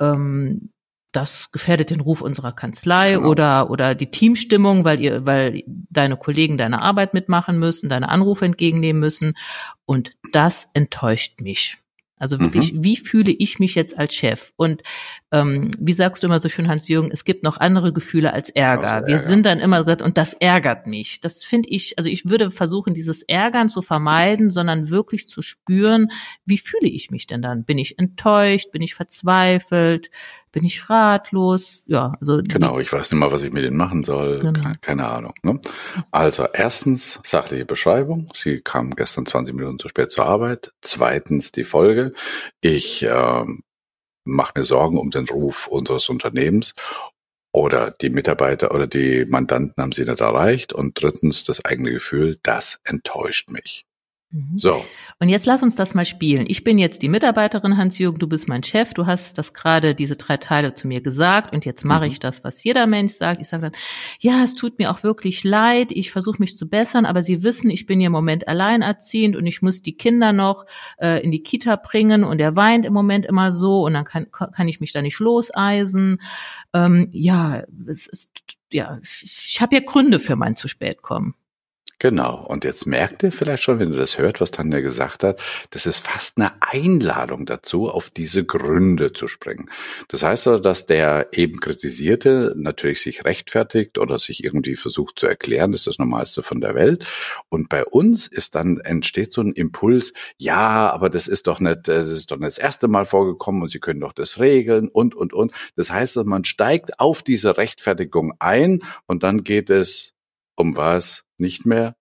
ähm, 0.00 0.70
das 1.10 1.52
gefährdet 1.52 1.90
den 1.90 2.00
Ruf 2.00 2.22
unserer 2.22 2.52
Kanzlei 2.52 3.14
genau. 3.14 3.28
oder 3.28 3.70
oder 3.70 3.94
die 3.94 4.10
Teamstimmung, 4.10 4.84
weil 4.84 5.00
ihr 5.00 5.26
weil 5.26 5.64
deine 5.66 6.16
Kollegen 6.16 6.56
deine 6.56 6.80
Arbeit 6.80 7.12
mitmachen 7.12 7.58
müssen, 7.58 7.90
deine 7.90 8.08
Anrufe 8.08 8.46
entgegennehmen 8.46 9.00
müssen 9.00 9.34
und 9.84 10.12
das 10.32 10.68
enttäuscht 10.72 11.40
mich. 11.40 11.81
Also 12.22 12.38
wirklich, 12.38 12.72
mhm. 12.72 12.84
wie 12.84 12.96
fühle 12.96 13.32
ich 13.32 13.58
mich 13.58 13.74
jetzt 13.74 13.98
als 13.98 14.14
Chef? 14.14 14.52
Und 14.54 14.84
ähm, 15.32 15.72
wie 15.80 15.92
sagst 15.92 16.22
du 16.22 16.28
immer 16.28 16.38
so 16.38 16.48
schön, 16.48 16.68
Hans-Jürgen, 16.68 17.10
es 17.10 17.24
gibt 17.24 17.42
noch 17.42 17.58
andere 17.58 17.92
Gefühle 17.92 18.32
als 18.32 18.48
Ärger. 18.48 18.92
Also 18.92 19.08
Wir 19.08 19.18
sind 19.18 19.44
dann 19.44 19.58
immer 19.58 19.80
gesagt, 19.80 20.02
und 20.02 20.16
das 20.16 20.32
ärgert 20.32 20.86
mich. 20.86 21.18
Das 21.18 21.42
finde 21.42 21.68
ich, 21.70 21.98
also 21.98 22.08
ich 22.08 22.28
würde 22.30 22.52
versuchen, 22.52 22.94
dieses 22.94 23.24
Ärgern 23.24 23.68
zu 23.68 23.82
vermeiden, 23.82 24.52
sondern 24.52 24.88
wirklich 24.88 25.28
zu 25.28 25.42
spüren, 25.42 26.12
wie 26.44 26.58
fühle 26.58 26.88
ich 26.88 27.10
mich 27.10 27.26
denn 27.26 27.42
dann? 27.42 27.64
Bin 27.64 27.78
ich 27.78 27.98
enttäuscht? 27.98 28.70
Bin 28.70 28.82
ich 28.82 28.94
verzweifelt? 28.94 30.08
Bin 30.52 30.64
ich 30.64 30.88
ratlos. 30.88 31.82
Ja, 31.86 32.14
also 32.20 32.40
genau, 32.44 32.78
ich 32.78 32.92
weiß 32.92 33.10
nicht 33.10 33.18
mal, 33.18 33.32
was 33.32 33.42
ich 33.42 33.52
mit 33.52 33.64
denen 33.64 33.76
machen 33.76 34.04
soll. 34.04 34.40
Genau. 34.40 34.70
Keine, 34.80 35.08
Ahnung. 35.08 35.34
Ne? 35.42 35.60
Also 36.10 36.46
erstens 36.52 37.20
sachliche 37.24 37.64
Beschreibung. 37.64 38.30
Sie 38.34 38.60
kam 38.60 38.90
gestern 38.90 39.26
20 39.26 39.54
Minuten 39.54 39.78
zu 39.78 39.88
spät 39.88 40.10
zur 40.10 40.26
Arbeit. 40.26 40.72
Zweitens 40.82 41.52
die 41.52 41.64
Folge. 41.64 42.12
Ich 42.60 43.02
äh, 43.02 43.44
mache 44.24 44.52
mir 44.54 44.64
Sorgen 44.64 44.98
um 44.98 45.10
den 45.10 45.26
Ruf 45.28 45.66
unseres 45.66 46.08
Unternehmens. 46.08 46.74
Oder 47.54 47.90
die 47.90 48.08
Mitarbeiter 48.08 48.74
oder 48.74 48.86
die 48.86 49.26
Mandanten 49.26 49.82
haben 49.82 49.92
sie 49.92 50.04
nicht 50.04 50.20
erreicht. 50.20 50.72
Und 50.72 51.02
drittens 51.02 51.44
das 51.44 51.64
eigene 51.64 51.90
Gefühl, 51.90 52.38
das 52.42 52.78
enttäuscht 52.84 53.50
mich. 53.50 53.86
Mhm. 54.32 54.58
So. 54.58 54.82
Und 55.20 55.28
jetzt 55.28 55.44
lass 55.44 55.62
uns 55.62 55.76
das 55.76 55.94
mal 55.94 56.06
spielen. 56.06 56.46
Ich 56.48 56.64
bin 56.64 56.78
jetzt 56.78 57.02
die 57.02 57.10
Mitarbeiterin, 57.10 57.76
Hans-Jürgen, 57.76 58.18
du 58.18 58.26
bist 58.26 58.48
mein 58.48 58.62
Chef, 58.62 58.94
du 58.94 59.06
hast 59.06 59.36
das 59.36 59.52
gerade, 59.52 59.94
diese 59.94 60.16
drei 60.16 60.38
Teile 60.38 60.74
zu 60.74 60.88
mir 60.88 61.02
gesagt 61.02 61.52
und 61.52 61.66
jetzt 61.66 61.84
mache 61.84 62.06
mhm. 62.06 62.12
ich 62.12 62.18
das, 62.18 62.42
was 62.42 62.64
jeder 62.64 62.86
Mensch 62.86 63.12
sagt. 63.12 63.42
Ich 63.42 63.48
sage 63.48 63.64
dann, 63.64 63.80
ja, 64.20 64.42
es 64.42 64.54
tut 64.54 64.78
mir 64.78 64.90
auch 64.90 65.02
wirklich 65.02 65.44
leid, 65.44 65.92
ich 65.92 66.10
versuche 66.10 66.38
mich 66.40 66.56
zu 66.56 66.68
bessern, 66.68 67.04
aber 67.04 67.22
Sie 67.22 67.42
wissen, 67.42 67.70
ich 67.70 67.84
bin 67.84 68.00
hier 68.00 68.06
im 68.06 68.12
Moment 68.12 68.48
alleinerziehend 68.48 69.36
und 69.36 69.46
ich 69.46 69.60
muss 69.60 69.82
die 69.82 69.96
Kinder 69.96 70.32
noch 70.32 70.64
äh, 70.98 71.22
in 71.22 71.30
die 71.30 71.42
Kita 71.42 71.76
bringen 71.76 72.24
und 72.24 72.40
er 72.40 72.56
weint 72.56 72.86
im 72.86 72.94
Moment 72.94 73.26
immer 73.26 73.52
so 73.52 73.84
und 73.84 73.92
dann 73.92 74.04
kann, 74.04 74.30
kann 74.30 74.68
ich 74.68 74.80
mich 74.80 74.92
da 74.92 75.02
nicht 75.02 75.18
loseisen. 75.18 76.22
Ähm, 76.72 77.08
ja, 77.12 77.64
es 77.86 78.06
ist, 78.06 78.30
ja, 78.72 78.98
ich 79.02 79.60
habe 79.60 79.76
ja 79.76 79.82
Gründe 79.84 80.18
für 80.18 80.36
mein 80.36 80.56
zu 80.56 80.68
spät 80.68 81.02
kommen. 81.02 81.34
Genau. 82.02 82.44
Und 82.48 82.64
jetzt 82.64 82.84
merkt 82.84 83.22
ihr 83.22 83.30
vielleicht 83.30 83.62
schon, 83.62 83.78
wenn 83.78 83.92
ihr 83.92 83.96
das 83.96 84.18
hört, 84.18 84.40
was 84.40 84.50
Tanja 84.50 84.80
gesagt 84.80 85.22
hat, 85.22 85.40
das 85.70 85.86
ist 85.86 86.00
fast 86.00 86.36
eine 86.36 86.50
Einladung 86.58 87.46
dazu, 87.46 87.88
auf 87.88 88.10
diese 88.10 88.44
Gründe 88.44 89.12
zu 89.12 89.28
springen. 89.28 89.70
Das 90.08 90.24
heißt 90.24 90.48
also, 90.48 90.58
dass 90.58 90.86
der 90.86 91.28
eben 91.30 91.60
kritisierte 91.60 92.54
natürlich 92.56 93.02
sich 93.02 93.24
rechtfertigt 93.24 93.98
oder 93.98 94.18
sich 94.18 94.42
irgendwie 94.42 94.74
versucht 94.74 95.16
zu 95.16 95.28
erklären, 95.28 95.70
das 95.70 95.82
ist 95.82 95.86
das 95.86 95.98
Normalste 96.00 96.42
von 96.42 96.60
der 96.60 96.74
Welt. 96.74 97.06
Und 97.48 97.68
bei 97.68 97.84
uns 97.84 98.26
ist 98.26 98.56
dann 98.56 98.80
entsteht 98.80 99.32
so 99.32 99.40
ein 99.40 99.52
Impuls, 99.52 100.12
ja, 100.38 100.90
aber 100.90 101.08
das 101.08 101.28
ist 101.28 101.46
doch 101.46 101.60
nicht, 101.60 101.86
das 101.86 102.10
ist 102.10 102.32
doch 102.32 102.36
nicht 102.36 102.48
das 102.48 102.58
erste 102.58 102.88
Mal 102.88 103.04
vorgekommen 103.04 103.62
und 103.62 103.70
Sie 103.70 103.78
können 103.78 104.00
doch 104.00 104.12
das 104.12 104.40
regeln 104.40 104.88
und, 104.88 105.14
und, 105.14 105.32
und. 105.32 105.52
Das 105.76 105.92
heißt, 105.92 106.16
man 106.24 106.44
steigt 106.44 106.98
auf 106.98 107.22
diese 107.22 107.56
Rechtfertigung 107.56 108.32
ein 108.40 108.80
und 109.06 109.22
dann 109.22 109.44
geht 109.44 109.70
es 109.70 110.14
um 110.56 110.76
was? 110.76 111.24
Nicht 111.38 111.66
mehr 111.66 111.96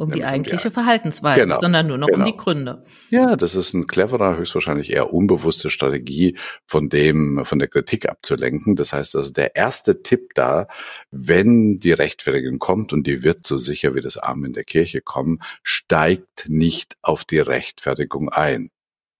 um 0.00 0.12
die 0.12 0.24
eigentliche 0.24 0.68
um 0.68 0.70
die, 0.70 0.74
Verhaltensweise, 0.74 1.42
genau, 1.42 1.60
sondern 1.60 1.86
nur 1.86 1.98
noch 1.98 2.06
genau. 2.06 2.20
um 2.20 2.24
die 2.24 2.36
Gründe. 2.36 2.84
Ja, 3.10 3.36
das 3.36 3.54
ist 3.54 3.74
ein 3.74 3.86
cleverer, 3.86 4.38
höchstwahrscheinlich 4.38 4.94
eher 4.94 5.12
unbewusste 5.12 5.68
Strategie, 5.68 6.38
von 6.64 6.88
dem, 6.88 7.44
von 7.44 7.58
der 7.58 7.68
Kritik 7.68 8.08
abzulenken. 8.08 8.76
Das 8.76 8.94
heißt 8.94 9.14
also, 9.16 9.30
der 9.30 9.56
erste 9.56 10.02
Tipp 10.02 10.30
da, 10.34 10.68
wenn 11.10 11.80
die 11.80 11.92
Rechtfertigung 11.92 12.58
kommt 12.58 12.94
und 12.94 13.06
die 13.06 13.24
wird 13.24 13.44
so 13.44 13.58
sicher 13.58 13.94
wie 13.94 14.00
das 14.00 14.16
Arm 14.16 14.46
in 14.46 14.54
der 14.54 14.64
Kirche 14.64 15.02
kommen, 15.02 15.40
steigt 15.62 16.48
nicht 16.48 16.96
auf 17.02 17.26
die 17.26 17.38
Rechtfertigung 17.38 18.30
ein. 18.30 18.70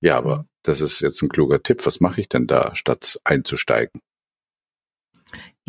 Ja, 0.00 0.16
aber 0.16 0.38
mhm. 0.38 0.44
das 0.62 0.80
ist 0.80 1.00
jetzt 1.00 1.20
ein 1.20 1.28
kluger 1.28 1.62
Tipp. 1.62 1.84
Was 1.84 2.00
mache 2.00 2.22
ich 2.22 2.30
denn 2.30 2.46
da, 2.46 2.74
statt 2.74 3.20
einzusteigen? 3.24 4.00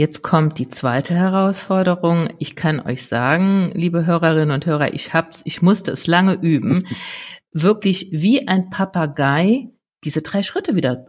Jetzt 0.01 0.23
kommt 0.23 0.57
die 0.57 0.67
zweite 0.67 1.13
Herausforderung. 1.13 2.33
Ich 2.39 2.55
kann 2.55 2.79
euch 2.79 3.05
sagen, 3.05 3.71
liebe 3.75 4.03
Hörerinnen 4.07 4.49
und 4.49 4.65
Hörer, 4.65 4.95
ich 4.95 5.13
hab's, 5.13 5.43
ich 5.45 5.61
musste 5.61 5.91
es 5.91 6.07
lange 6.07 6.33
üben, 6.41 6.87
wirklich 7.51 8.07
wie 8.11 8.47
ein 8.47 8.71
Papagei 8.71 9.69
diese 10.03 10.23
drei 10.23 10.41
Schritte 10.41 10.75
wieder 10.75 11.05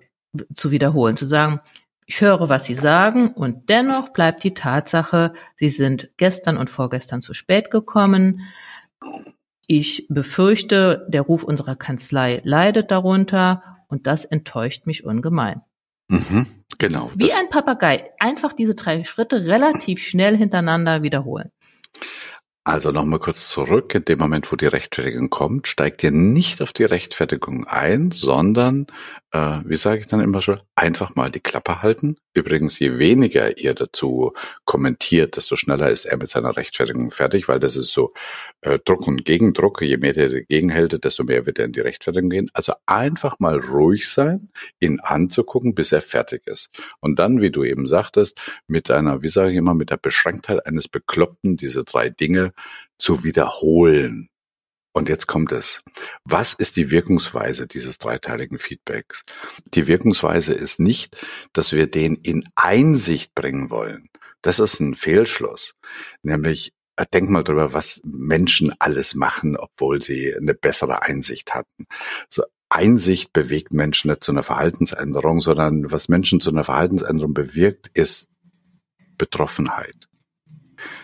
zu 0.55 0.73
wiederholen, 0.73 1.17
zu 1.17 1.25
sagen, 1.25 1.61
ich 2.05 2.21
höre, 2.21 2.51
was 2.51 2.67
Sie 2.67 2.75
sagen 2.75 3.33
und 3.33 3.71
dennoch 3.71 4.11
bleibt 4.11 4.45
die 4.45 4.53
Tatsache, 4.53 5.33
Sie 5.57 5.71
sind 5.71 6.11
gestern 6.19 6.59
und 6.59 6.69
vorgestern 6.69 7.23
zu 7.23 7.33
spät 7.33 7.71
gekommen. 7.71 8.43
Ich 9.67 10.07
befürchte, 10.11 11.07
der 11.09 11.23
Ruf 11.23 11.45
unserer 11.45 11.77
Kanzlei 11.77 12.43
leidet 12.45 12.91
darunter 12.91 13.63
und 13.89 14.07
das 14.07 14.27
enttäuscht 14.27 14.85
mich 14.85 15.07
ungemein. 15.07 15.63
Mhm, 16.13 16.47
genau. 16.77 17.11
Wie 17.15 17.33
ein 17.33 17.49
Papagei. 17.49 18.11
Einfach 18.19 18.53
diese 18.53 18.75
drei 18.75 19.03
Schritte 19.05 19.47
relativ 19.47 20.05
schnell 20.05 20.37
hintereinander 20.37 21.03
wiederholen. 21.03 21.51
Also 22.65 22.93
nochmal 22.93 23.19
kurz 23.19 23.49
zurück. 23.49 23.95
In 23.95 24.05
dem 24.05 24.19
Moment, 24.19 24.53
wo 24.53 24.57
die 24.57 24.67
Rechtfertigung 24.67 25.31
kommt, 25.31 25.69
steigt 25.69 26.05
ihr 26.05 26.11
nicht 26.11 26.61
auf 26.61 26.75
die 26.75 26.85
Rechtfertigung 26.85 27.67
ein, 27.67 28.11
sondern, 28.11 28.89
äh, 29.33 29.61
wie 29.65 29.77
sage 29.77 30.01
ich 30.01 30.07
dann 30.09 30.21
immer 30.21 30.43
schon, 30.43 30.61
einfach 30.75 31.15
mal 31.15 31.31
die 31.31 31.41
Klappe 31.41 31.83
halten. 31.83 32.17
Übrigens, 32.35 32.79
je 32.79 32.99
weniger 32.99 33.57
ihr 33.59 33.75
dazu 33.75 34.33
kommentiert, 34.67 35.37
desto 35.37 35.57
schneller 35.57 35.91
ist 35.91 36.05
er 36.05 36.19
mit 36.19 36.29
seiner 36.29 36.57
Rechtfertigung 36.57 37.11
fertig, 37.11 37.49
weil 37.49 37.59
das 37.59 37.75
ist 37.77 37.93
so 37.93 38.13
äh, 38.61 38.79
Druck 38.85 39.07
und 39.07 39.25
Gegendruck. 39.25 39.81
Je 39.83 39.97
mehr 39.97 40.13
der 40.13 40.29
dagegen 40.29 40.69
hält, 40.71 41.03
desto 41.03 41.25
mehr 41.25 41.47
wird 41.47 41.59
er 41.59 41.65
in 41.65 41.73
die 41.73 41.81
Rechtfertigung 41.81 42.29
gehen. 42.29 42.51
Also 42.53 42.75
einfach 42.87 43.39
mal 43.39 43.59
ruhig 43.59 44.09
sein, 44.09 44.51
ihn 44.81 45.01
anzugucken, 45.01 45.75
bis 45.75 45.93
er 45.93 46.03
fertig 46.03 46.47
ist. 46.47 46.69
Und 47.01 47.19
dann, 47.19 47.41
wie 47.41 47.51
du 47.51 47.65
eben 47.65 47.87
sagtest, 47.87 48.41
mit 48.67 48.91
einer, 48.91 49.23
wie 49.23 49.31
sage 49.31 49.53
ich 49.53 49.57
immer, 49.57 49.75
mit 49.75 49.91
der 49.91 49.97
Beschränktheit 49.97 50.67
eines 50.67 50.89
Bekloppten 50.89 51.57
diese 51.57 51.85
drei 51.85 52.11
Dinge 52.11 52.53
zu 52.99 53.25
wiederholen. 53.25 54.29
Und 54.93 55.09
jetzt 55.09 55.27
kommt 55.27 55.53
es. 55.53 55.81
Was 56.25 56.53
ist 56.53 56.77
die 56.77 56.91
Wirkungsweise 56.91 57.67
dieses 57.67 57.99
dreiteiligen 57.99 58.59
Feedbacks? 58.59 59.25
Die 59.75 59.87
Wirkungsweise 59.87 60.53
ist 60.53 60.81
nicht, 60.81 61.17
dass 61.53 61.73
wir 61.73 61.87
den 61.87 62.17
in 62.17 62.45
Einsicht 62.55 63.35
bringen 63.35 63.71
wollen. 63.71 64.09
Das 64.43 64.59
ist 64.59 64.81
ein 64.81 64.95
Fehlschluss. 64.95 65.75
Nämlich, 66.23 66.73
äh, 66.97 67.07
denk 67.13 67.31
mal 67.31 67.43
drüber, 67.43 67.73
was 67.73 68.03
Menschen 68.05 68.75
alles 68.79 69.15
machen, 69.15 69.57
obwohl 69.57 70.03
sie 70.03 70.35
eine 70.37 70.55
bessere 70.55 71.03
Einsicht 71.03 71.55
hatten. 71.55 71.87
So, 72.29 72.43
Einsicht 72.69 73.33
bewegt 73.33 73.73
Menschen 73.73 74.11
nicht 74.11 74.25
zu 74.25 74.33
einer 74.33 74.43
Verhaltensänderung, 74.43 75.41
sondern 75.41 75.91
was 75.91 76.09
Menschen 76.09 76.41
zu 76.41 76.51
einer 76.51 76.65
Verhaltensänderung 76.65 77.35
bewirkt, 77.35 77.91
ist 77.95 78.29
Betroffenheit. 79.17 80.09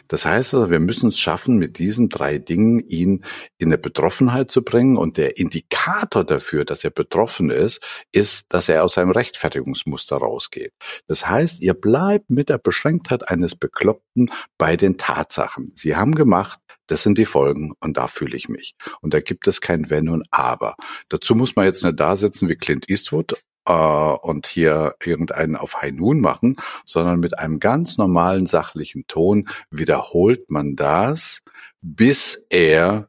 Das 0.09 0.25
heißt 0.25 0.55
also, 0.55 0.71
wir 0.71 0.81
müssen 0.81 1.09
es 1.09 1.19
schaffen, 1.19 1.59
mit 1.59 1.79
diesen 1.79 2.09
drei 2.09 2.39
Dingen 2.39 2.81
ihn 2.81 3.25
in 3.59 3.69
eine 3.69 3.79
Betroffenheit 3.79 4.51
zu 4.51 4.63
bringen. 4.63 4.97
Und 4.97 5.17
der 5.17 5.39
Indikator 5.39 6.25
dafür, 6.25 6.65
dass 6.65 6.85
er 6.85 6.91
betroffen 6.91 7.51
ist, 7.51 7.83
ist, 8.13 8.47
dass 8.51 8.69
er 8.69 8.85
aus 8.85 8.95
seinem 8.95 9.11
Rechtfertigungsmuster 9.11 10.17
rausgeht. 10.17 10.73
Das 11.07 11.29
heißt, 11.29 11.61
ihr 11.61 11.75
bleibt 11.75 12.31
mit 12.31 12.49
der 12.49 12.59
Beschränktheit 12.59 13.29
eines 13.29 13.55
Bekloppten 13.55 14.31
bei 14.57 14.77
den 14.77 14.99
Tatsachen. 14.99 15.73
Sie 15.75 15.97
haben 15.97 16.15
gemacht, 16.15 16.61
das 16.87 17.03
sind 17.03 17.19
die 17.19 17.27
Folgen 17.27 17.75
und 17.81 17.97
da 17.97 18.09
fühle 18.09 18.37
ich 18.37 18.49
mich. 18.49 18.75
Und 19.01 19.15
da 19.15 19.21
gibt 19.21 19.47
es 19.47 19.61
kein 19.61 19.91
Wenn 19.91 20.09
und 20.09 20.27
Aber. 20.31 20.75
Dazu 21.09 21.35
muss 21.35 21.55
man 21.55 21.67
jetzt 21.67 21.85
nicht 21.85 22.01
da 22.01 22.17
sitzen 22.17 22.49
wie 22.49 22.57
Clint 22.57 22.89
Eastwood 22.89 23.37
äh, 23.69 23.73
und 23.73 24.47
hier 24.47 24.97
irgendeinen 25.05 25.57
auf 25.57 25.81
High 25.81 25.93
Noon 25.93 26.21
machen, 26.21 26.57
sondern 26.85 27.21
mit 27.21 27.39
einem 27.39 27.61
ganz 27.61 27.99
normalen 27.99 28.47
sachlichen 28.47 29.07
Ton 29.07 29.49
wiederholt 29.71 30.51
man 30.51 30.75
das, 30.75 31.43
bis 31.81 32.47
er 32.51 33.09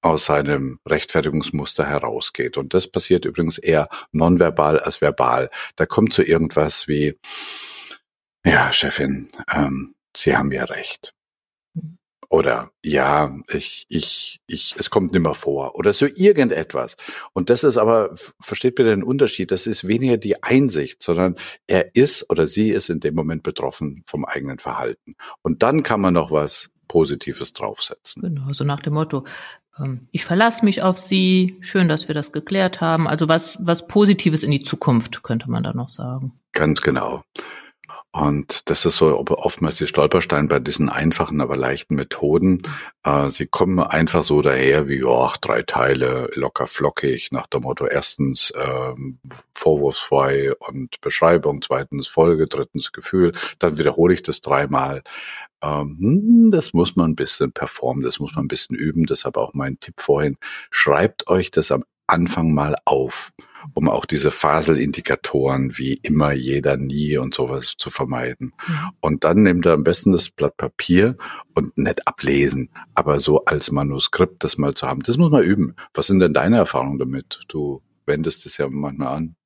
aus 0.00 0.26
seinem 0.26 0.78
Rechtfertigungsmuster 0.86 1.86
herausgeht. 1.86 2.56
Und 2.58 2.74
das 2.74 2.88
passiert 2.88 3.24
übrigens 3.24 3.58
eher 3.58 3.88
nonverbal 4.12 4.78
als 4.78 5.00
verbal. 5.00 5.50
Da 5.76 5.86
kommt 5.86 6.12
so 6.12 6.22
irgendwas 6.22 6.88
wie, 6.88 7.18
ja, 8.44 8.70
Chefin, 8.70 9.28
ähm, 9.52 9.94
Sie 10.16 10.36
haben 10.36 10.52
ja 10.52 10.64
recht. 10.64 11.14
Oder 12.34 12.72
ja, 12.82 13.32
ich, 13.46 13.86
ich, 13.88 14.40
ich, 14.48 14.74
es 14.76 14.90
kommt 14.90 15.12
nimmer 15.12 15.36
vor. 15.36 15.76
Oder 15.76 15.92
so 15.92 16.04
irgendetwas. 16.04 16.96
Und 17.32 17.48
das 17.48 17.62
ist 17.62 17.76
aber, 17.76 18.12
versteht 18.40 18.74
bitte 18.74 18.90
den 18.90 19.04
Unterschied, 19.04 19.52
das 19.52 19.68
ist 19.68 19.86
weniger 19.86 20.16
die 20.16 20.42
Einsicht, 20.42 21.00
sondern 21.00 21.36
er 21.68 21.94
ist 21.94 22.28
oder 22.30 22.48
sie 22.48 22.70
ist 22.70 22.88
in 22.88 22.98
dem 22.98 23.14
Moment 23.14 23.44
betroffen 23.44 24.02
vom 24.08 24.24
eigenen 24.24 24.58
Verhalten. 24.58 25.14
Und 25.42 25.62
dann 25.62 25.84
kann 25.84 26.00
man 26.00 26.14
noch 26.14 26.32
was 26.32 26.72
Positives 26.88 27.52
draufsetzen. 27.52 28.22
Genau, 28.22 28.52
so 28.52 28.64
nach 28.64 28.80
dem 28.80 28.94
Motto, 28.94 29.24
ähm, 29.78 30.08
ich 30.10 30.24
verlasse 30.24 30.64
mich 30.64 30.82
auf 30.82 30.98
Sie, 30.98 31.56
schön, 31.60 31.88
dass 31.88 32.08
wir 32.08 32.16
das 32.16 32.32
geklärt 32.32 32.80
haben. 32.80 33.06
Also 33.06 33.28
was, 33.28 33.58
was 33.60 33.86
Positives 33.86 34.42
in 34.42 34.50
die 34.50 34.64
Zukunft, 34.64 35.22
könnte 35.22 35.48
man 35.48 35.62
da 35.62 35.72
noch 35.72 35.88
sagen. 35.88 36.32
Ganz 36.52 36.80
genau. 36.80 37.22
Und 38.14 38.70
das 38.70 38.84
ist 38.84 38.98
so 38.98 39.18
oftmals 39.18 39.78
die 39.78 39.88
Stolperstein 39.88 40.46
bei 40.46 40.60
diesen 40.60 40.88
einfachen, 40.88 41.40
aber 41.40 41.56
leichten 41.56 41.96
Methoden. 41.96 42.62
Äh, 43.02 43.30
sie 43.30 43.46
kommen 43.46 43.80
einfach 43.80 44.22
so 44.22 44.40
daher 44.40 44.86
wie, 44.86 45.02
ach, 45.04 45.36
drei 45.36 45.62
Teile, 45.62 46.30
locker 46.34 46.68
flockig, 46.68 47.32
nach 47.32 47.48
dem 47.48 47.62
Motto, 47.62 47.86
erstens 47.86 48.52
ähm, 48.56 49.18
vorwurfsfrei 49.52 50.54
und 50.54 51.00
Beschreibung, 51.00 51.60
zweitens 51.60 52.06
Folge, 52.06 52.46
drittens 52.46 52.92
Gefühl, 52.92 53.32
dann 53.58 53.78
wiederhole 53.78 54.14
ich 54.14 54.22
das 54.22 54.40
dreimal. 54.40 55.02
Ähm, 55.60 55.96
hm, 55.98 56.50
das 56.52 56.72
muss 56.72 56.94
man 56.94 57.10
ein 57.10 57.16
bisschen 57.16 57.50
performen, 57.50 58.04
das 58.04 58.20
muss 58.20 58.36
man 58.36 58.44
ein 58.44 58.48
bisschen 58.48 58.76
üben. 58.76 59.06
Deshalb 59.06 59.36
auch 59.36 59.54
mein 59.54 59.80
Tipp 59.80 59.94
vorhin, 59.98 60.36
schreibt 60.70 61.26
euch 61.26 61.50
das 61.50 61.72
am 61.72 61.82
Anfang 62.06 62.54
mal 62.54 62.76
auf 62.84 63.32
um 63.72 63.88
auch 63.88 64.04
diese 64.04 64.30
Faselindikatoren 64.30 65.78
wie 65.78 65.94
immer, 66.02 66.32
jeder, 66.32 66.76
nie 66.76 67.16
und 67.16 67.34
sowas 67.34 67.74
zu 67.78 67.90
vermeiden. 67.90 68.52
Mhm. 68.66 68.90
Und 69.00 69.24
dann 69.24 69.42
nehmt 69.42 69.66
ihr 69.66 69.72
am 69.72 69.84
besten 69.84 70.12
das 70.12 70.30
Blatt 70.30 70.56
Papier 70.56 71.16
und 71.54 71.76
nicht 71.78 72.06
ablesen, 72.06 72.70
aber 72.94 73.20
so 73.20 73.44
als 73.44 73.70
Manuskript 73.70 74.44
das 74.44 74.58
mal 74.58 74.74
zu 74.74 74.86
haben. 74.86 75.02
Das 75.02 75.16
muss 75.16 75.32
man 75.32 75.42
üben. 75.42 75.74
Was 75.94 76.08
sind 76.08 76.20
denn 76.20 76.34
deine 76.34 76.58
Erfahrungen 76.58 76.98
damit? 76.98 77.40
Du 77.48 77.82
wendest 78.06 78.46
es 78.46 78.58
ja 78.58 78.68
manchmal 78.68 79.08
an. 79.08 79.36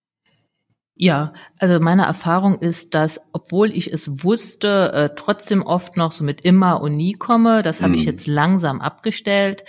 Ja, 1.00 1.32
also 1.58 1.78
meine 1.78 2.06
Erfahrung 2.06 2.58
ist, 2.58 2.92
dass 2.92 3.20
obwohl 3.32 3.70
ich 3.70 3.92
es 3.92 4.24
wusste, 4.24 4.92
äh, 4.92 5.10
trotzdem 5.14 5.62
oft 5.62 5.96
noch 5.96 6.10
so 6.10 6.24
mit 6.24 6.40
immer 6.40 6.80
und 6.80 6.96
nie 6.96 7.12
komme. 7.12 7.62
Das 7.62 7.80
habe 7.80 7.92
mm. 7.92 7.94
ich 7.94 8.00
mhm. 8.00 8.06
jetzt 8.06 8.26
langsam 8.26 8.80
abgestellt. 8.80 9.62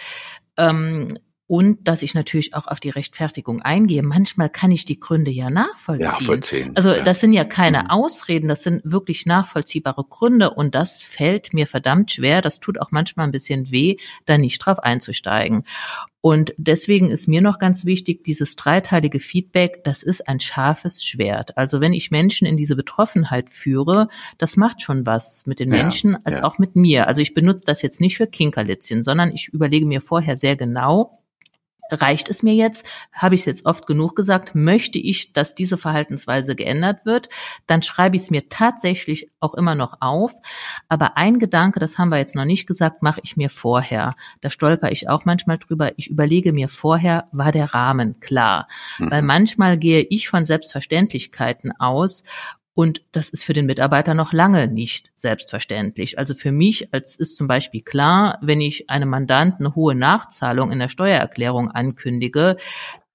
Ähm, 0.58 1.20
und 1.50 1.88
dass 1.88 2.04
ich 2.04 2.14
natürlich 2.14 2.54
auch 2.54 2.68
auf 2.68 2.80
die 2.80 2.92
Rechtfertigung 2.92 3.64
eingehe. 3.64 4.04
Manchmal 4.04 4.52
kann 4.52 4.70
ich 4.70 4.86
die 4.86 5.00
Gründe 5.00 5.32
ja 5.32 5.50
nachvollziehen. 5.50 6.06
Ja, 6.06 6.12
vollziehen. 6.12 6.72
Also 6.76 6.92
ja. 6.92 7.02
das 7.02 7.22
sind 7.22 7.34
ja 7.34 7.44
keine 7.44 7.86
mhm. 7.86 7.90
Ausreden, 7.90 8.48
das 8.48 8.62
sind 8.62 8.84
wirklich 8.84 9.26
nachvollziehbare 9.26 10.04
Gründe 10.08 10.52
und 10.52 10.76
das 10.76 11.02
fällt 11.02 11.52
mir 11.56 11.66
verdammt 11.66 12.12
schwer. 12.12 12.44
Das 12.44 12.60
tut 12.60 12.80
auch 12.80 12.92
manchmal 12.92 13.26
ein 13.26 13.32
bisschen 13.32 13.72
weh, 13.72 13.98
da 14.28 14.38
nicht 14.38 14.60
drauf 14.60 14.78
einzusteigen. 14.78 15.64
Und 16.22 16.54
deswegen 16.58 17.10
ist 17.10 17.28
mir 17.28 17.42
noch 17.42 17.58
ganz 17.58 17.84
wichtig, 17.84 18.24
dieses 18.24 18.56
dreiteilige 18.56 19.20
Feedback, 19.20 19.84
das 19.84 20.04
ist 20.04 20.28
ein 20.28 20.40
scharfes 20.40 21.04
Schwert. 21.04 21.58
Also 21.58 21.82
wenn 21.82 21.94
ich 21.94 22.12
Menschen 22.12 22.46
in 22.46 22.58
diese 22.58 22.76
Betroffenheit 22.76 23.50
führe, 23.50 24.10
das 24.38 24.56
macht 24.56 24.84
schon 24.84 25.08
was 25.08 25.48
mit 25.48 25.60
den 25.60 25.70
Menschen 25.70 26.12
ja, 26.12 26.20
als 26.26 26.38
ja. 26.38 26.44
auch 26.44 26.60
mit 26.60 26.76
mir. 26.76 27.08
Also 27.08 27.22
ich 27.22 27.34
benutze 27.34 27.64
das 27.66 27.82
jetzt 27.82 28.02
nicht 28.02 28.18
für 28.18 28.28
Kinkerlitzchen, 28.28 29.02
sondern 29.02 29.32
ich 29.32 29.48
überlege 29.48 29.88
mir 29.88 30.02
vorher 30.02 30.36
sehr 30.36 30.56
genau, 30.56 31.19
reicht 31.90 32.30
es 32.30 32.44
mir 32.44 32.54
jetzt? 32.54 32.86
Habe 33.12 33.36
ich 33.36 33.42
es 33.42 33.46
jetzt 33.46 33.66
oft 33.66 33.88
genug 33.88 34.16
gesagt? 34.16 34.56
Möchte 34.56 35.00
ich, 35.00 35.34
dass 35.34 35.56
diese 35.56 35.78
Verhaltensweise 35.78 36.56
geändert 36.56 37.06
wird? 37.06 37.30
Dann 37.68 37.82
schreibe 37.82 38.16
ich 38.16 38.24
es 38.24 38.32
mir 38.32 38.50
tatsächlich 38.50 39.30
auch 39.40 39.54
immer 39.54 39.76
noch 39.76 39.98
auf. 40.02 40.32
Aber 40.88 41.18
ein 41.18 41.40
Gedanke, 41.40 41.80
das 41.80 41.98
haben 41.98 42.12
wir 42.12 42.18
jetzt 42.18 42.36
noch 42.36 42.46
nicht 42.46 42.68
gesagt, 42.68 43.02
mache 43.02 43.22
ich 43.24 43.38
mir 43.38 43.50
vorher. 43.50 44.16
Da 44.42 44.50
stolper 44.50 44.92
ich 44.92 45.10
auch 45.10 45.26
manchmal 45.26 45.58
drüber. 45.58 45.92
Ich 45.98 46.10
überlege 46.10 46.54
mir 46.54 46.70
vorher, 46.70 47.28
war 47.32 47.52
der 47.52 47.74
Rahmen 47.74 48.20
klar? 48.20 48.68
Mhm. 48.98 49.12
Weil 49.12 49.22
manchmal 49.22 49.78
gehe 49.78 50.02
ich 50.02 50.30
von 50.30 50.46
Selbstverständlichkeiten 50.46 51.72
aus 51.80 52.24
Und 52.80 53.02
das 53.12 53.28
ist 53.28 53.44
für 53.44 53.52
den 53.52 53.66
Mitarbeiter 53.66 54.14
noch 54.14 54.32
lange 54.32 54.70
nicht 54.70 55.12
selbstverständlich. 55.18 56.18
Also 56.18 56.34
für 56.34 56.54
mich 56.54 56.94
als 56.94 57.18
ist 57.18 57.36
zum 57.36 57.46
Beispiel 57.46 57.82
klar, 57.82 58.38
wenn 58.42 58.62
ich 58.62 58.90
einem 58.90 59.10
Mandanten 59.10 59.66
eine 59.66 59.76
hohe 59.76 59.96
Nachzahlung 59.96 60.72
in 60.72 60.80
der 60.80 60.88
Steuererklärung 60.88 61.70
ankündige, 61.70 62.56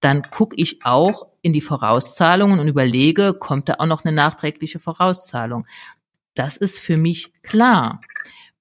dann 0.00 0.20
gucke 0.20 0.54
ich 0.56 0.84
auch 0.84 1.28
in 1.40 1.54
die 1.54 1.62
Vorauszahlungen 1.62 2.60
und 2.60 2.68
überlege, 2.68 3.32
kommt 3.32 3.70
da 3.70 3.76
auch 3.78 3.86
noch 3.86 4.04
eine 4.04 4.14
nachträgliche 4.14 4.80
Vorauszahlung. 4.80 5.66
Das 6.34 6.58
ist 6.58 6.78
für 6.78 6.98
mich 6.98 7.32
klar. 7.42 8.00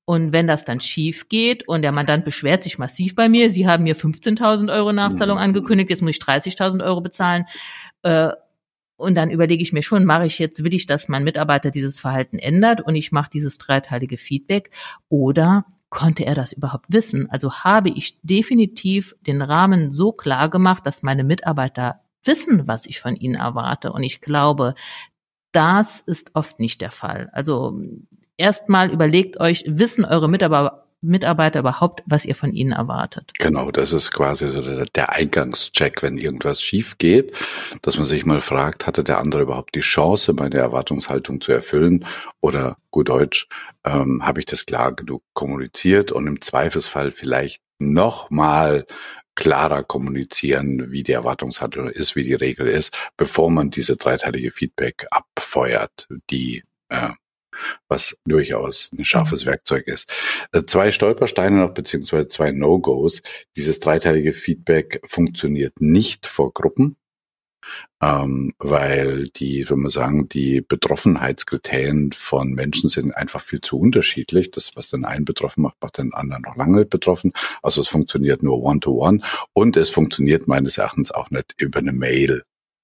Und 0.06 0.32
wenn 0.32 0.48
das 0.48 0.64
dann 0.64 0.80
schief 0.80 1.28
geht 1.28 1.68
und 1.68 1.82
der 1.82 1.92
Mandant 1.92 2.24
beschwert 2.24 2.64
sich 2.64 2.78
massiv 2.78 3.14
bei 3.14 3.28
mir, 3.28 3.52
Sie 3.52 3.68
haben 3.68 3.84
mir 3.84 3.98
15.000 3.98 4.74
Euro 4.74 4.94
Nachzahlung 4.94 5.36
mhm. 5.36 5.44
angekündigt, 5.44 5.90
jetzt 5.90 6.02
muss 6.02 6.12
ich 6.12 6.24
30.000 6.24 6.82
Euro 6.82 7.02
bezahlen. 7.02 7.44
Äh, 8.04 8.30
und 9.04 9.16
dann 9.16 9.30
überlege 9.30 9.62
ich 9.62 9.74
mir 9.74 9.84
schon, 9.84 10.06
mache 10.06 10.26
ich 10.26 10.40
jetzt, 10.40 10.64
will 10.64 10.74
ich, 10.74 10.86
dass 10.86 11.08
mein 11.08 11.24
Mitarbeiter 11.24 11.70
dieses 11.70 12.00
Verhalten 12.00 12.40
ändert 12.40 12.82
und 12.82 12.96
ich 12.96 13.12
mache 13.12 13.30
dieses 13.32 13.58
dreiteilige 13.58 14.18
Feedback 14.18 14.72
oder 15.10 15.66
konnte 15.90 16.26
er 16.26 16.34
das 16.34 16.52
überhaupt 16.52 16.86
wissen? 16.88 17.30
Also 17.30 17.54
habe 17.64 17.90
ich 17.90 18.20
definitiv 18.24 19.16
den 19.22 19.44
Rahmen 19.44 19.92
so 19.92 20.12
klar 20.12 20.50
gemacht, 20.50 20.86
dass 20.88 21.04
meine 21.04 21.24
Mitarbeiter 21.24 22.02
wissen, 22.24 22.68
was 22.68 22.88
ich 22.88 23.00
von 23.00 23.16
ihnen 23.16 23.36
erwarte. 23.36 23.92
Und 23.92 24.02
ich 24.02 24.22
glaube, 24.22 24.74
das 25.52 26.00
ist 26.00 26.32
oft 26.34 26.60
nicht 26.60 26.82
der 26.82 26.90
Fall. 26.90 27.30
Also 27.32 27.80
erstmal 28.38 28.90
überlegt 28.90 29.40
euch, 29.40 29.66
wissen 29.68 30.04
eure 30.04 30.30
Mitarbeiter, 30.30 30.83
Mitarbeiter 31.04 31.60
überhaupt, 31.60 32.02
was 32.06 32.26
ihr 32.26 32.36
von 32.36 32.54
ihnen 32.54 32.72
erwartet. 32.72 33.32
Genau, 33.38 33.72
das 33.72 33.92
ist 33.94 34.12
quasi 34.12 34.50
so 34.50 34.62
der, 34.62 35.14
Eingangscheck, 35.14 36.02
wenn 36.02 36.18
irgendwas 36.18 36.62
schief 36.62 36.98
geht, 36.98 37.34
dass 37.82 37.98
man 37.98 38.06
sich 38.06 38.26
mal 38.26 38.42
fragt, 38.42 38.88
hatte 38.88 39.04
der 39.04 39.20
andere 39.20 39.44
überhaupt 39.44 39.76
die 39.76 39.82
Chance, 39.82 40.34
meine 40.34 40.58
Erwartungshaltung 40.58 41.42
zu 41.42 41.52
erfüllen 41.52 42.06
oder 42.42 42.78
gut 42.90 43.10
Deutsch, 43.10 43.48
ähm, 43.84 44.26
habe 44.26 44.40
ich 44.40 44.46
das 44.46 44.66
klar 44.66 44.94
genug 44.96 45.24
kommuniziert 45.34 46.12
und 46.12 46.26
im 46.26 46.42
Zweifelsfall 46.42 47.12
vielleicht 47.12 47.62
nochmal 47.80 48.86
klarer 49.36 49.84
kommunizieren, 49.84 50.92
wie 50.92 51.04
die 51.04 51.12
Erwartungshaltung 51.12 51.90
ist, 51.90 52.16
wie 52.16 52.24
die 52.24 52.36
Regel 52.36 52.68
ist, 52.68 52.96
bevor 53.18 53.50
man 53.50 53.72
diese 53.72 53.98
dreiteilige 53.98 54.52
Feedback 54.52 55.08
abfeuert, 55.10 56.08
die 56.30 56.64
äh, 56.90 57.10
was 57.88 58.18
durchaus 58.26 58.92
ein 58.98 59.06
scharfes 59.06 59.46
mhm. 59.46 59.50
Werkzeug 59.50 59.88
ist. 59.88 60.12
Äh, 60.52 60.64
zwei 60.64 60.92
Stolpersteine 60.92 61.58
noch, 61.58 61.74
beziehungsweise 61.74 62.28
zwei 62.28 62.52
No-Gos. 62.52 63.22
Dieses 63.56 63.80
dreiteilige 63.80 64.34
Feedback 64.34 65.02
funktioniert 65.06 65.82
nicht 65.82 66.28
vor 66.28 66.54
Gruppen, 66.54 66.98
ähm, 68.02 68.54
weil 68.60 69.26
die, 69.30 69.70
wenn 69.70 69.80
man 69.80 69.90
sagen, 69.90 70.28
die 70.30 70.62
Betroffenheitskriterien 70.62 72.12
von 72.14 72.54
Menschen 72.54 72.90
sind 72.90 73.16
einfach 73.16 73.42
viel 73.42 73.62
zu 73.62 73.80
unterschiedlich. 73.80 74.52
Das, 74.52 74.76
was 74.76 74.90
den 74.90 75.06
einen 75.06 75.26
betroffen 75.26 75.64
macht, 75.64 75.78
macht 75.82 75.98
den 75.98 76.14
anderen 76.14 76.44
noch 76.44 76.56
lange 76.56 76.80
nicht 76.80 76.90
betroffen. 76.90 77.32
Also 77.62 77.82
es 77.82 77.88
funktioniert 77.88 78.44
nur 78.44 78.62
One-to-One 78.62 79.20
-one. 79.20 79.48
und 79.54 79.78
es 79.78 79.90
funktioniert 79.90 80.48
meines 80.48 80.78
Erachtens 80.78 81.12
auch 81.12 81.30
nicht 81.32 81.56
über 81.58 81.80
eine 81.80 81.94
Mail. 81.94 82.44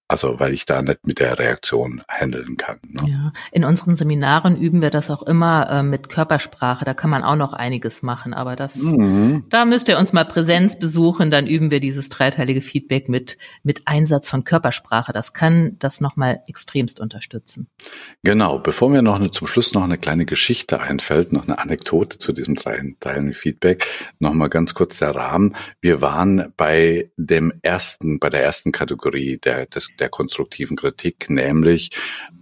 Also 0.09 0.39
weil 0.39 0.53
ich 0.53 0.65
da 0.65 0.81
nicht 0.81 1.07
mit 1.07 1.19
der 1.19 1.39
Reaktion 1.39 2.03
handeln 2.09 2.57
kann. 2.57 2.79
Ne? 2.83 3.01
Ja, 3.07 3.33
in 3.51 3.63
unseren 3.63 3.95
Seminaren 3.95 4.57
üben 4.57 4.81
wir 4.81 4.89
das 4.89 5.09
auch 5.09 5.23
immer 5.23 5.69
äh, 5.69 5.83
mit 5.83 6.09
Körpersprache. 6.09 6.83
Da 6.83 6.93
kann 6.93 7.09
man 7.09 7.23
auch 7.23 7.35
noch 7.35 7.53
einiges 7.53 8.01
machen, 8.01 8.33
aber 8.33 8.55
das, 8.55 8.75
mhm. 8.77 9.45
da 9.49 9.65
müsst 9.65 9.87
ihr 9.87 9.99
uns 9.99 10.11
mal 10.11 10.25
Präsenz 10.25 10.77
besuchen. 10.79 11.29
Dann 11.31 11.47
üben 11.47 11.69
wir 11.71 11.79
dieses 11.79 12.09
dreiteilige 12.09 12.61
Feedback 12.61 13.07
mit 13.07 13.37
mit 13.63 13.83
Einsatz 13.85 14.29
von 14.29 14.43
Körpersprache. 14.43 15.13
Das 15.13 15.33
kann 15.33 15.75
das 15.77 16.01
nochmal 16.01 16.41
extremst 16.47 16.99
unterstützen. 16.99 17.67
Genau. 18.23 18.57
Bevor 18.57 18.89
mir 18.89 19.03
noch 19.03 19.15
eine, 19.15 19.29
zum 19.29 19.45
Schluss 19.45 19.73
noch 19.75 19.83
eine 19.83 19.99
kleine 19.99 20.25
Geschichte 20.25 20.81
einfällt, 20.81 21.31
noch 21.31 21.47
eine 21.47 21.59
Anekdote 21.59 22.17
zu 22.17 22.33
diesem 22.33 22.55
dreiteiligen 22.55 23.33
Feedback, 23.33 23.85
noch 24.17 24.33
mal 24.33 24.47
ganz 24.47 24.73
kurz 24.73 24.97
der 24.97 25.15
Rahmen. 25.15 25.55
Wir 25.81 26.01
waren 26.01 26.51
bei 26.57 27.11
dem 27.17 27.51
ersten, 27.61 28.19
bei 28.19 28.29
der 28.29 28.43
ersten 28.43 28.71
Kategorie 28.71 29.37
der 29.37 29.67
des 29.67 29.89
der 29.99 30.09
konstruktiven 30.09 30.77
Kritik, 30.77 31.29
nämlich 31.29 31.91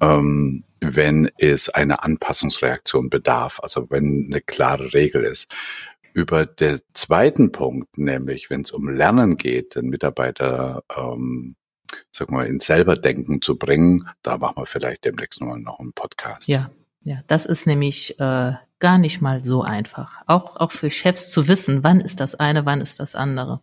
ähm, 0.01 0.63
wenn 0.79 1.29
es 1.37 1.69
eine 1.69 2.03
Anpassungsreaktion 2.03 3.09
bedarf, 3.09 3.59
also 3.61 3.89
wenn 3.89 4.27
eine 4.29 4.41
klare 4.41 4.93
Regel 4.93 5.23
ist. 5.23 5.53
Über 6.13 6.45
den 6.45 6.79
zweiten 6.93 7.51
Punkt, 7.51 7.97
nämlich 7.97 8.49
wenn 8.49 8.61
es 8.61 8.71
um 8.71 8.89
Lernen 8.89 9.37
geht, 9.37 9.75
den 9.75 9.89
Mitarbeiter 9.89 10.83
ähm, 10.95 11.55
sag 12.11 12.31
mal, 12.31 12.47
ins 12.47 12.65
Selberdenken 12.65 13.41
zu 13.41 13.57
bringen, 13.57 14.09
da 14.23 14.37
machen 14.37 14.57
wir 14.57 14.65
vielleicht 14.65 15.05
demnächst 15.05 15.39
nochmal 15.41 15.59
noch 15.59 15.79
einen 15.79 15.93
Podcast. 15.93 16.47
Ja, 16.47 16.71
ja, 17.03 17.21
das 17.27 17.45
ist 17.45 17.67
nämlich 17.67 18.19
äh, 18.19 18.53
gar 18.79 18.97
nicht 18.97 19.21
mal 19.21 19.43
so 19.43 19.61
einfach. 19.63 20.21
Auch, 20.27 20.57
auch 20.57 20.71
für 20.71 20.91
Chefs 20.91 21.29
zu 21.29 21.47
wissen, 21.47 21.83
wann 21.83 22.01
ist 22.01 22.19
das 22.19 22.35
eine, 22.35 22.65
wann 22.65 22.81
ist 22.81 22.99
das 22.99 23.15
andere. 23.15 23.61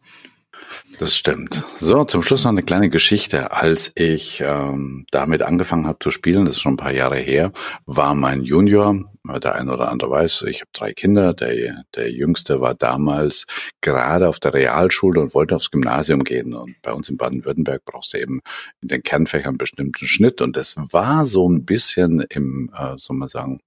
Das 0.99 1.17
stimmt. 1.17 1.63
So, 1.81 2.05
zum 2.05 2.23
Schluss 2.23 2.45
noch 2.45 2.53
eine 2.53 2.63
kleine 2.63 2.89
Geschichte. 2.89 3.53
Als 3.53 3.91
ich 3.97 4.41
ähm, 4.41 5.07
damit 5.11 5.43
angefangen 5.43 5.87
habe 5.87 5.99
zu 6.01 6.11
spielen, 6.11 6.45
das 6.45 6.55
ist 6.55 6.61
schon 6.61 6.75
ein 6.75 6.79
paar 6.79 6.93
Jahre 6.93 7.17
her, 7.17 7.53
war 7.85 8.15
mein 8.15 8.43
Junior, 8.45 9.05
der 9.27 9.55
eine 9.55 9.73
oder 9.73 9.91
andere 9.91 10.11
weiß, 10.11 10.45
ich 10.49 10.61
habe 10.61 10.71
drei 10.73 10.93
Kinder, 10.93 11.33
der, 11.33 11.85
der 11.95 12.13
jüngste 12.13 12.61
war 12.61 12.75
damals 12.75 13.47
gerade 13.81 14.29
auf 14.29 14.39
der 14.39 14.53
Realschule 14.53 15.21
und 15.21 15.35
wollte 15.35 15.57
aufs 15.57 15.71
Gymnasium 15.71 16.23
gehen. 16.23 16.55
Und 16.55 16.77
bei 16.83 16.93
uns 16.93 17.09
in 17.09 17.17
Baden-Württemberg 17.17 17.85
brauchst 17.85 18.13
du 18.13 18.21
eben 18.21 18.41
in 18.83 18.89
den 18.89 19.03
Kernfächern 19.03 19.51
einen 19.51 19.59
bestimmten 19.59 20.07
Schnitt. 20.07 20.43
Und 20.43 20.57
das 20.57 20.77
war 20.77 21.25
so 21.25 21.49
ein 21.49 21.65
bisschen 21.65 22.25
im, 22.29 22.71
äh, 22.77 22.95
soll 22.99 23.17
man 23.17 23.29
sagen, 23.29 23.61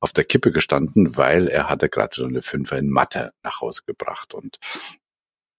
auf 0.00 0.12
der 0.12 0.24
Kippe 0.24 0.50
gestanden, 0.50 1.16
weil 1.16 1.48
er 1.48 1.68
hatte 1.68 1.88
gerade 1.88 2.14
so 2.14 2.24
eine 2.24 2.42
Fünfer 2.42 2.76
in 2.76 2.90
Mathe 2.90 3.32
nach 3.42 3.60
Hause 3.60 3.82
gebracht. 3.86 4.34
Und 4.34 4.58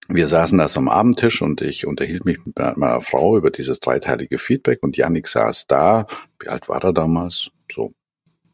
wir 0.09 0.27
saßen 0.27 0.57
da 0.57 0.67
so 0.67 0.79
am 0.79 0.89
Abendtisch 0.89 1.41
und 1.41 1.61
ich 1.61 1.85
unterhielt 1.85 2.25
mich 2.25 2.43
mit 2.43 2.57
meiner 2.57 3.01
Frau 3.01 3.37
über 3.37 3.51
dieses 3.51 3.79
dreiteilige 3.79 4.39
Feedback 4.39 4.79
und 4.81 4.97
Yannick 4.97 5.27
saß 5.27 5.67
da. 5.67 6.07
Wie 6.39 6.49
alt 6.49 6.67
war 6.67 6.83
er 6.83 6.93
damals? 6.93 7.51
So 7.71 7.93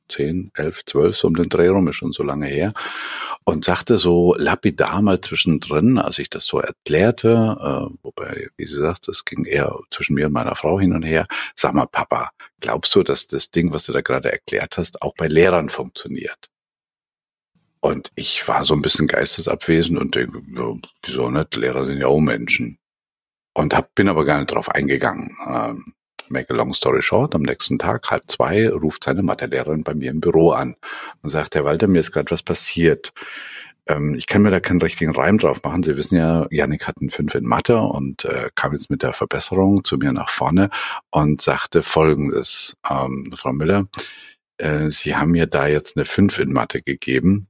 zehn, 0.10 0.52
elf, 0.56 0.84
zwölf, 0.86 1.16
so 1.16 1.28
um 1.28 1.36
den 1.36 1.48
Dreh 1.48 1.70
rum, 1.70 1.88
ist 1.88 1.96
schon 1.96 2.12
so 2.12 2.24
lange 2.24 2.48
her. 2.48 2.74
Und 3.46 3.64
sagte 3.64 3.98
so 3.98 4.36
lapidar 4.38 5.02
mal 5.02 5.22
zwischendrin, 5.22 5.98
als 5.98 6.20
ich 6.20 6.30
das 6.30 6.46
so 6.46 6.60
erklärte, 6.60 7.58
äh, 7.60 7.96
wobei, 8.04 8.50
wie 8.58 8.66
sie 8.66 8.80
sagt, 8.80 9.08
das 9.08 9.24
ging 9.24 9.46
eher 9.46 9.80
zwischen 9.92 10.16
mir 10.16 10.28
und 10.28 10.34
meiner 10.34 10.56
Frau 10.56 10.80
hin 10.80 10.94
und 10.94 11.04
her. 11.04 11.26
Sag 11.56 11.74
mal, 11.74 11.88
Papa, 11.88 12.32
glaubst 12.60 12.94
du, 12.96 13.04
dass 13.04 13.28
das 13.28 13.50
Ding, 13.50 13.72
was 13.72 13.86
du 13.86 13.94
da 13.94 14.02
gerade 14.02 14.32
erklärt 14.32 14.78
hast, 14.78 15.02
auch 15.02 15.14
bei 15.16 15.28
Lehrern 15.28 15.70
funktioniert? 15.70 16.50
Und 17.86 18.12
ich 18.16 18.48
war 18.48 18.64
so 18.64 18.74
ein 18.74 18.82
bisschen 18.82 19.06
geistesabwesend 19.06 20.00
und 20.00 20.16
denke, 20.16 20.42
wieso 21.04 21.30
nicht? 21.30 21.56
Lehrer 21.56 21.86
sind 21.86 22.00
ja 22.00 22.08
auch 22.08 22.20
Menschen. 22.20 22.80
Und 23.54 23.76
hab, 23.76 23.94
bin 23.94 24.10
aber 24.10 24.26
gar 24.26 24.40
nicht 24.40 24.52
drauf 24.52 24.70
eingegangen. 24.70 25.38
Ähm, 25.48 25.94
make 26.30 26.52
a 26.52 26.58
long 26.58 26.74
story 26.74 27.04
short, 27.04 27.36
am 27.36 27.44
nächsten 27.44 27.78
Tag, 27.78 28.10
halb 28.10 28.24
zwei, 28.28 28.68
ruft 28.70 29.04
seine 29.04 29.22
Mathelehrerin 29.22 29.84
bei 29.84 29.94
mir 29.94 30.10
im 30.10 30.20
Büro 30.20 30.50
an 30.50 30.76
und 31.22 31.30
sagt, 31.30 31.54
Herr 31.54 31.64
Walter, 31.64 31.86
mir 31.86 32.00
ist 32.00 32.12
gerade 32.12 32.32
was 32.32 32.42
passiert. 32.42 33.14
Ähm, 33.88 34.16
ich 34.16 34.26
kann 34.26 34.42
mir 34.42 34.50
da 34.50 34.60
keinen 34.60 34.82
richtigen 34.82 35.16
Reim 35.16 35.38
drauf 35.38 35.62
machen. 35.64 35.84
Sie 35.84 35.96
wissen 35.96 36.18
ja, 36.18 36.48
Janik 36.50 36.88
hat 36.88 36.96
einen 37.00 37.12
Fünf 37.12 37.36
in 37.36 37.46
Mathe 37.46 37.78
und 37.78 38.26
äh, 38.26 38.50
kam 38.56 38.72
jetzt 38.72 38.90
mit 38.90 39.04
der 39.04 39.14
Verbesserung 39.14 39.84
zu 39.84 39.98
mir 39.98 40.12
nach 40.12 40.32
vorne 40.32 40.72
und 41.12 41.40
sagte 41.40 41.84
folgendes, 41.84 42.76
ähm, 42.90 43.32
Frau 43.36 43.54
Müller, 43.54 43.86
äh, 44.58 44.90
Sie 44.90 45.16
haben 45.16 45.30
mir 45.30 45.46
da 45.46 45.68
jetzt 45.68 45.98
eine 45.98 46.06
Fünf 46.06 46.40
in 46.40 46.52
Mathe 46.52 46.82
gegeben 46.82 47.48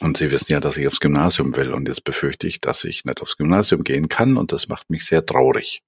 und 0.00 0.16
Sie 0.16 0.30
wissen 0.30 0.52
ja, 0.52 0.60
dass 0.60 0.76
ich 0.76 0.86
aufs 0.86 1.00
Gymnasium 1.00 1.56
will. 1.56 1.72
Und 1.72 1.88
jetzt 1.88 2.04
befürchte 2.04 2.46
ich, 2.46 2.60
dass 2.60 2.84
ich 2.84 3.04
nicht 3.04 3.20
aufs 3.20 3.36
Gymnasium 3.36 3.84
gehen 3.84 4.08
kann. 4.08 4.36
Und 4.36 4.52
das 4.52 4.68
macht 4.68 4.90
mich 4.90 5.04
sehr 5.04 5.26
traurig. 5.26 5.82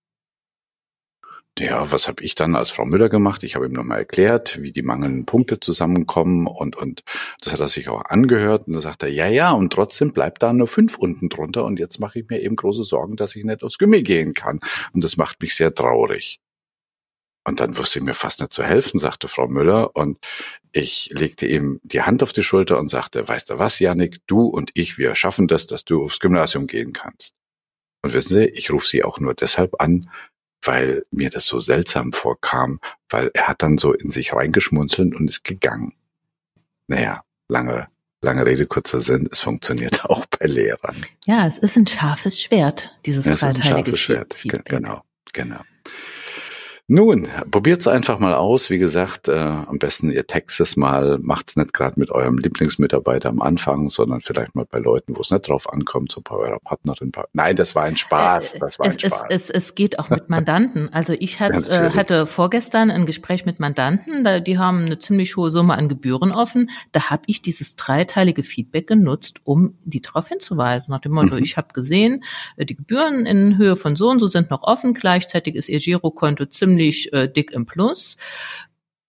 Ja, 1.58 1.90
was 1.92 2.08
habe 2.08 2.22
ich 2.24 2.34
dann 2.34 2.56
als 2.56 2.70
Frau 2.70 2.84
Müller 2.86 3.08
gemacht? 3.08 3.42
Ich 3.42 3.54
habe 3.54 3.66
ihm 3.66 3.72
nochmal 3.72 3.98
erklärt, 3.98 4.62
wie 4.62 4.72
die 4.72 4.82
mangelnden 4.82 5.26
Punkte 5.26 5.60
zusammenkommen 5.60 6.46
und 6.46 6.76
und 6.76 7.02
das 7.42 7.52
hat 7.52 7.60
er 7.60 7.68
sich 7.68 7.88
auch 7.88 8.04
angehört 8.06 8.66
und 8.66 8.74
dann 8.74 8.82
sagt 8.82 9.02
er, 9.02 9.10
ja, 9.10 9.26
ja, 9.28 9.50
und 9.52 9.72
trotzdem 9.72 10.12
bleibt 10.12 10.42
da 10.42 10.52
nur 10.52 10.68
fünf 10.68 10.96
unten 10.96 11.28
drunter 11.28 11.64
und 11.64 11.78
jetzt 11.78 11.98
mache 11.98 12.20
ich 12.20 12.28
mir 12.30 12.40
eben 12.40 12.56
große 12.56 12.84
Sorgen, 12.84 13.16
dass 13.16 13.36
ich 13.36 13.44
nicht 13.44 13.62
aufs 13.62 13.78
Gymnasium 13.78 14.04
gehen 14.04 14.34
kann 14.34 14.60
und 14.94 15.04
das 15.04 15.16
macht 15.18 15.42
mich 15.42 15.54
sehr 15.54 15.74
traurig. 15.74 16.40
Und 17.50 17.58
dann 17.58 17.76
wusste 17.76 17.98
ich 17.98 18.04
mir 18.04 18.14
fast 18.14 18.38
nicht 18.38 18.52
zu 18.52 18.62
helfen, 18.62 19.00
sagte 19.00 19.26
Frau 19.26 19.48
Müller. 19.48 19.96
Und 19.96 20.18
ich 20.70 21.10
legte 21.12 21.48
ihm 21.48 21.80
die 21.82 22.02
Hand 22.02 22.22
auf 22.22 22.32
die 22.32 22.44
Schulter 22.44 22.78
und 22.78 22.86
sagte, 22.86 23.26
weißt 23.26 23.50
du 23.50 23.58
was, 23.58 23.80
Janik, 23.80 24.18
du 24.28 24.46
und 24.46 24.70
ich, 24.74 24.98
wir 24.98 25.16
schaffen 25.16 25.48
das, 25.48 25.66
dass 25.66 25.84
du 25.84 26.04
aufs 26.04 26.20
Gymnasium 26.20 26.68
gehen 26.68 26.92
kannst. 26.92 27.34
Und 28.02 28.12
wissen 28.12 28.36
Sie, 28.36 28.44
ich 28.44 28.70
rufe 28.70 28.86
Sie 28.86 29.02
auch 29.02 29.18
nur 29.18 29.34
deshalb 29.34 29.80
an, 29.80 30.08
weil 30.62 31.04
mir 31.10 31.28
das 31.28 31.44
so 31.44 31.58
seltsam 31.58 32.12
vorkam, 32.12 32.78
weil 33.08 33.32
er 33.34 33.48
hat 33.48 33.64
dann 33.64 33.78
so 33.78 33.92
in 33.94 34.12
sich 34.12 34.32
reingeschmunzelt 34.32 35.16
und 35.16 35.26
ist 35.26 35.42
gegangen. 35.42 35.94
Naja, 36.86 37.24
lange, 37.48 37.88
lange 38.20 38.46
Rede, 38.46 38.66
kurzer 38.66 39.00
Sinn, 39.00 39.28
es 39.32 39.40
funktioniert 39.40 40.04
auch 40.08 40.24
bei 40.26 40.46
Lehrern. 40.46 41.04
Ja, 41.26 41.48
es 41.48 41.58
ist 41.58 41.76
ein 41.76 41.88
scharfes 41.88 42.40
Schwert, 42.40 42.96
dieses 43.06 43.26
es 43.26 43.32
ist 43.32 43.42
ein 43.42 43.60
scharfes 43.60 43.98
Schwert, 43.98 44.34
Feedback. 44.34 44.66
genau, 44.66 45.02
genau. 45.32 45.62
Nun, 46.92 47.28
probiert's 47.52 47.86
einfach 47.86 48.18
mal 48.18 48.34
aus. 48.34 48.68
Wie 48.68 48.78
gesagt, 48.78 49.28
äh, 49.28 49.38
am 49.38 49.78
besten 49.78 50.10
ihr 50.10 50.26
textet 50.26 50.66
es 50.66 50.76
mal, 50.76 51.20
macht's 51.22 51.54
nicht 51.54 51.72
gerade 51.72 52.00
mit 52.00 52.10
eurem 52.10 52.36
Lieblingsmitarbeiter 52.36 53.28
am 53.28 53.40
Anfang, 53.40 53.90
sondern 53.90 54.22
vielleicht 54.22 54.56
mal 54.56 54.66
bei 54.68 54.80
Leuten, 54.80 55.14
wo 55.14 55.20
es 55.20 55.30
nicht 55.30 55.46
drauf 55.46 55.72
ankommt, 55.72 56.10
so 56.10 56.20
bei 56.20 56.34
eurer 56.34 56.58
Partnerin. 56.58 57.12
Nein, 57.32 57.54
das 57.54 57.76
war 57.76 57.84
ein 57.84 57.96
Spaß. 57.96 58.56
Das 58.58 58.80
war 58.80 58.86
es, 58.88 58.94
ein 58.94 58.98
Spaß. 58.98 59.24
Es, 59.28 59.50
es, 59.50 59.50
es 59.50 59.74
geht 59.76 60.00
auch 60.00 60.10
mit 60.10 60.28
Mandanten. 60.30 60.92
Also 60.92 61.12
ich 61.12 61.38
hat, 61.40 61.52
äh, 61.68 61.90
hatte 61.90 62.26
vorgestern 62.26 62.90
ein 62.90 63.06
Gespräch 63.06 63.46
mit 63.46 63.60
Mandanten, 63.60 64.24
da, 64.24 64.40
die 64.40 64.58
haben 64.58 64.86
eine 64.86 64.98
ziemlich 64.98 65.36
hohe 65.36 65.52
Summe 65.52 65.74
an 65.74 65.88
Gebühren 65.88 66.32
offen. 66.32 66.70
Da 66.90 67.08
habe 67.08 67.22
ich 67.26 67.40
dieses 67.40 67.76
dreiteilige 67.76 68.42
Feedback 68.42 68.88
genutzt, 68.88 69.38
um 69.44 69.78
die 69.84 70.02
darauf 70.02 70.26
hinzuweisen. 70.26 70.90
Nach 70.90 71.00
dem 71.00 71.12
Motto, 71.12 71.36
mhm. 71.36 71.44
ich 71.44 71.56
habe 71.56 71.72
gesehen, 71.72 72.24
äh, 72.56 72.66
die 72.66 72.74
Gebühren 72.74 73.26
in 73.26 73.58
Höhe 73.58 73.76
von 73.76 73.94
so 73.94 74.10
und 74.10 74.18
so 74.18 74.26
sind 74.26 74.50
noch 74.50 74.64
offen, 74.64 74.92
gleichzeitig 74.92 75.54
ist 75.54 75.68
ihr 75.68 75.78
Girokonto 75.78 76.46
ziemlich 76.46 76.79
ziemlich 76.80 77.12
äh, 77.12 77.28
dick 77.28 77.50
im 77.52 77.66
Plus. 77.66 78.16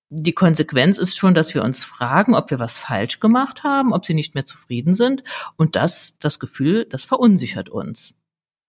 Die 0.10 0.34
Konsequenz 0.34 0.98
ist 0.98 1.18
schon, 1.18 1.34
dass 1.34 1.54
wir 1.54 1.64
uns 1.64 1.86
fragen, 1.86 2.36
ob 2.36 2.52
wir 2.52 2.60
was 2.60 2.78
falsch 2.78 3.22
gemacht 3.22 3.64
haben, 3.64 3.94
ob 3.94 4.06
sie 4.06 4.14
nicht 4.14 4.36
mehr 4.36 4.46
zufrieden 4.46 4.94
sind. 4.94 5.24
Und 5.56 5.78
das, 5.78 6.18
das 6.20 6.40
Gefühl, 6.40 6.86
das 6.90 7.06
verunsichert 7.06 7.70
uns. 7.70 8.14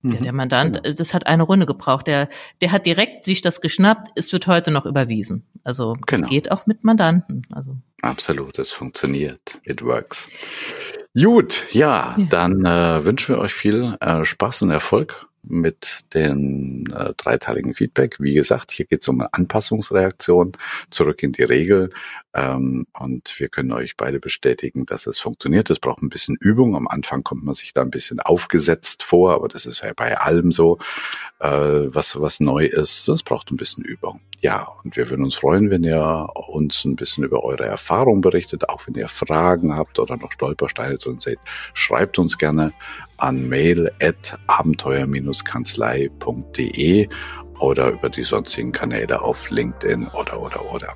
Mhm. 0.02 0.12
Ja, 0.12 0.20
der 0.20 0.32
Mandant, 0.32 0.82
genau. 0.82 0.94
das 0.94 1.14
hat 1.14 1.26
eine 1.26 1.42
Runde 1.42 1.66
gebraucht. 1.66 2.06
Der, 2.06 2.28
der 2.60 2.70
hat 2.70 2.86
direkt 2.86 3.24
sich 3.24 3.42
das 3.42 3.60
geschnappt. 3.60 4.12
Es 4.14 4.32
wird 4.32 4.46
heute 4.46 4.70
noch 4.70 4.86
überwiesen. 4.86 5.44
Also 5.64 5.96
genau. 6.06 6.24
es 6.24 6.30
geht 6.30 6.50
auch 6.52 6.66
mit 6.66 6.84
Mandanten. 6.84 7.42
Also 7.50 7.76
absolut, 8.02 8.60
es 8.60 8.70
funktioniert. 8.70 9.60
It 9.64 9.82
works. 9.82 10.30
Gut, 11.20 11.66
ja, 11.72 12.14
ja. 12.16 12.24
dann 12.30 12.64
äh, 12.64 13.04
wünschen 13.04 13.34
wir 13.34 13.40
euch 13.40 13.52
viel 13.52 13.96
äh, 14.00 14.24
Spaß 14.24 14.62
und 14.62 14.70
Erfolg 14.70 15.28
mit 15.42 16.00
den 16.14 16.92
äh, 16.96 17.14
dreiteiligen 17.16 17.74
Feedback. 17.74 18.16
Wie 18.20 18.34
gesagt, 18.34 18.70
hier 18.72 18.86
geht 18.86 19.02
es 19.02 19.08
um 19.08 19.20
eine 19.20 19.32
Anpassungsreaktion 19.32 20.52
zurück 20.90 21.22
in 21.22 21.32
die 21.32 21.42
Regel. 21.42 21.90
Ähm, 22.34 22.86
und 22.98 23.34
wir 23.38 23.48
können 23.48 23.72
euch 23.72 23.96
beide 23.96 24.18
bestätigen, 24.18 24.86
dass 24.86 25.06
es 25.06 25.18
funktioniert. 25.18 25.68
Es 25.70 25.80
braucht 25.80 26.02
ein 26.02 26.08
bisschen 26.08 26.36
Übung. 26.40 26.76
Am 26.76 26.88
Anfang 26.88 27.22
kommt 27.24 27.44
man 27.44 27.54
sich 27.54 27.74
da 27.74 27.82
ein 27.82 27.90
bisschen 27.90 28.20
aufgesetzt 28.20 29.02
vor, 29.02 29.34
aber 29.34 29.48
das 29.48 29.66
ist 29.66 29.82
ja 29.82 29.92
bei 29.94 30.18
allem 30.18 30.52
so, 30.52 30.78
äh, 31.40 31.48
was, 31.48 32.20
was 32.20 32.40
neu 32.40 32.64
ist. 32.64 33.08
Es 33.08 33.22
braucht 33.22 33.50
ein 33.50 33.56
bisschen 33.56 33.84
Übung. 33.84 34.20
Ja, 34.40 34.66
und 34.82 34.96
wir 34.96 35.08
würden 35.08 35.24
uns 35.24 35.36
freuen, 35.36 35.70
wenn 35.70 35.84
ihr 35.84 36.28
uns 36.34 36.84
ein 36.84 36.96
bisschen 36.96 37.22
über 37.22 37.44
eure 37.44 37.64
Erfahrung 37.64 38.22
berichtet, 38.22 38.68
auch 38.68 38.86
wenn 38.86 38.94
ihr 38.94 39.08
Fragen 39.08 39.76
habt 39.76 40.00
oder 40.00 40.16
noch 40.16 40.32
Stolpersteine 40.32 40.98
drin 40.98 41.18
seht. 41.18 41.38
Schreibt 41.74 42.18
uns 42.18 42.38
gerne 42.38 42.72
an 43.22 43.48
mail 43.48 43.88
at 44.02 44.36
abenteuer-kanzlei.de 44.48 47.08
oder 47.60 47.90
über 47.90 48.10
die 48.10 48.24
sonstigen 48.24 48.72
Kanäle 48.72 49.22
auf 49.22 49.48
LinkedIn 49.50 50.08
oder, 50.08 50.40
oder, 50.40 50.72
oder. 50.72 50.94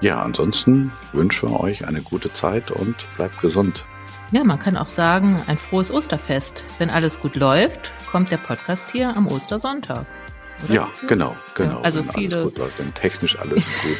Ja, 0.00 0.22
ansonsten 0.22 0.90
wünschen 1.12 1.50
wir 1.50 1.60
euch 1.60 1.86
eine 1.86 2.00
gute 2.00 2.32
Zeit 2.32 2.70
und 2.70 2.96
bleibt 3.16 3.38
gesund. 3.42 3.84
Ja, 4.32 4.42
man 4.44 4.58
kann 4.58 4.78
auch 4.78 4.86
sagen, 4.86 5.42
ein 5.46 5.58
frohes 5.58 5.90
Osterfest. 5.90 6.64
Wenn 6.78 6.88
alles 6.88 7.20
gut 7.20 7.36
läuft, 7.36 7.92
kommt 8.10 8.32
der 8.32 8.38
Podcast 8.38 8.90
hier 8.90 9.14
am 9.14 9.26
Ostersonntag. 9.26 10.06
Oder 10.64 10.74
ja, 10.74 10.88
genau, 11.06 11.36
genau. 11.54 11.72
Ja, 11.72 11.80
also 11.82 12.02
viele. 12.14 12.36
Alles 12.36 12.48
gut 12.48 12.56
läuft, 12.58 12.78
wenn 12.78 12.94
technisch 12.94 13.38
alles 13.38 13.66
gut. 13.82 13.98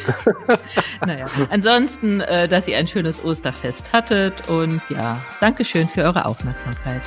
naja, 1.05 1.27
ansonsten, 1.49 2.21
äh, 2.21 2.47
dass 2.47 2.67
ihr 2.67 2.77
ein 2.77 2.87
schönes 2.87 3.23
Osterfest 3.23 3.93
hattet 3.93 4.49
und 4.49 4.81
ja, 4.89 5.23
Dankeschön 5.39 5.87
für 5.87 6.01
eure 6.03 6.25
Aufmerksamkeit. 6.25 7.03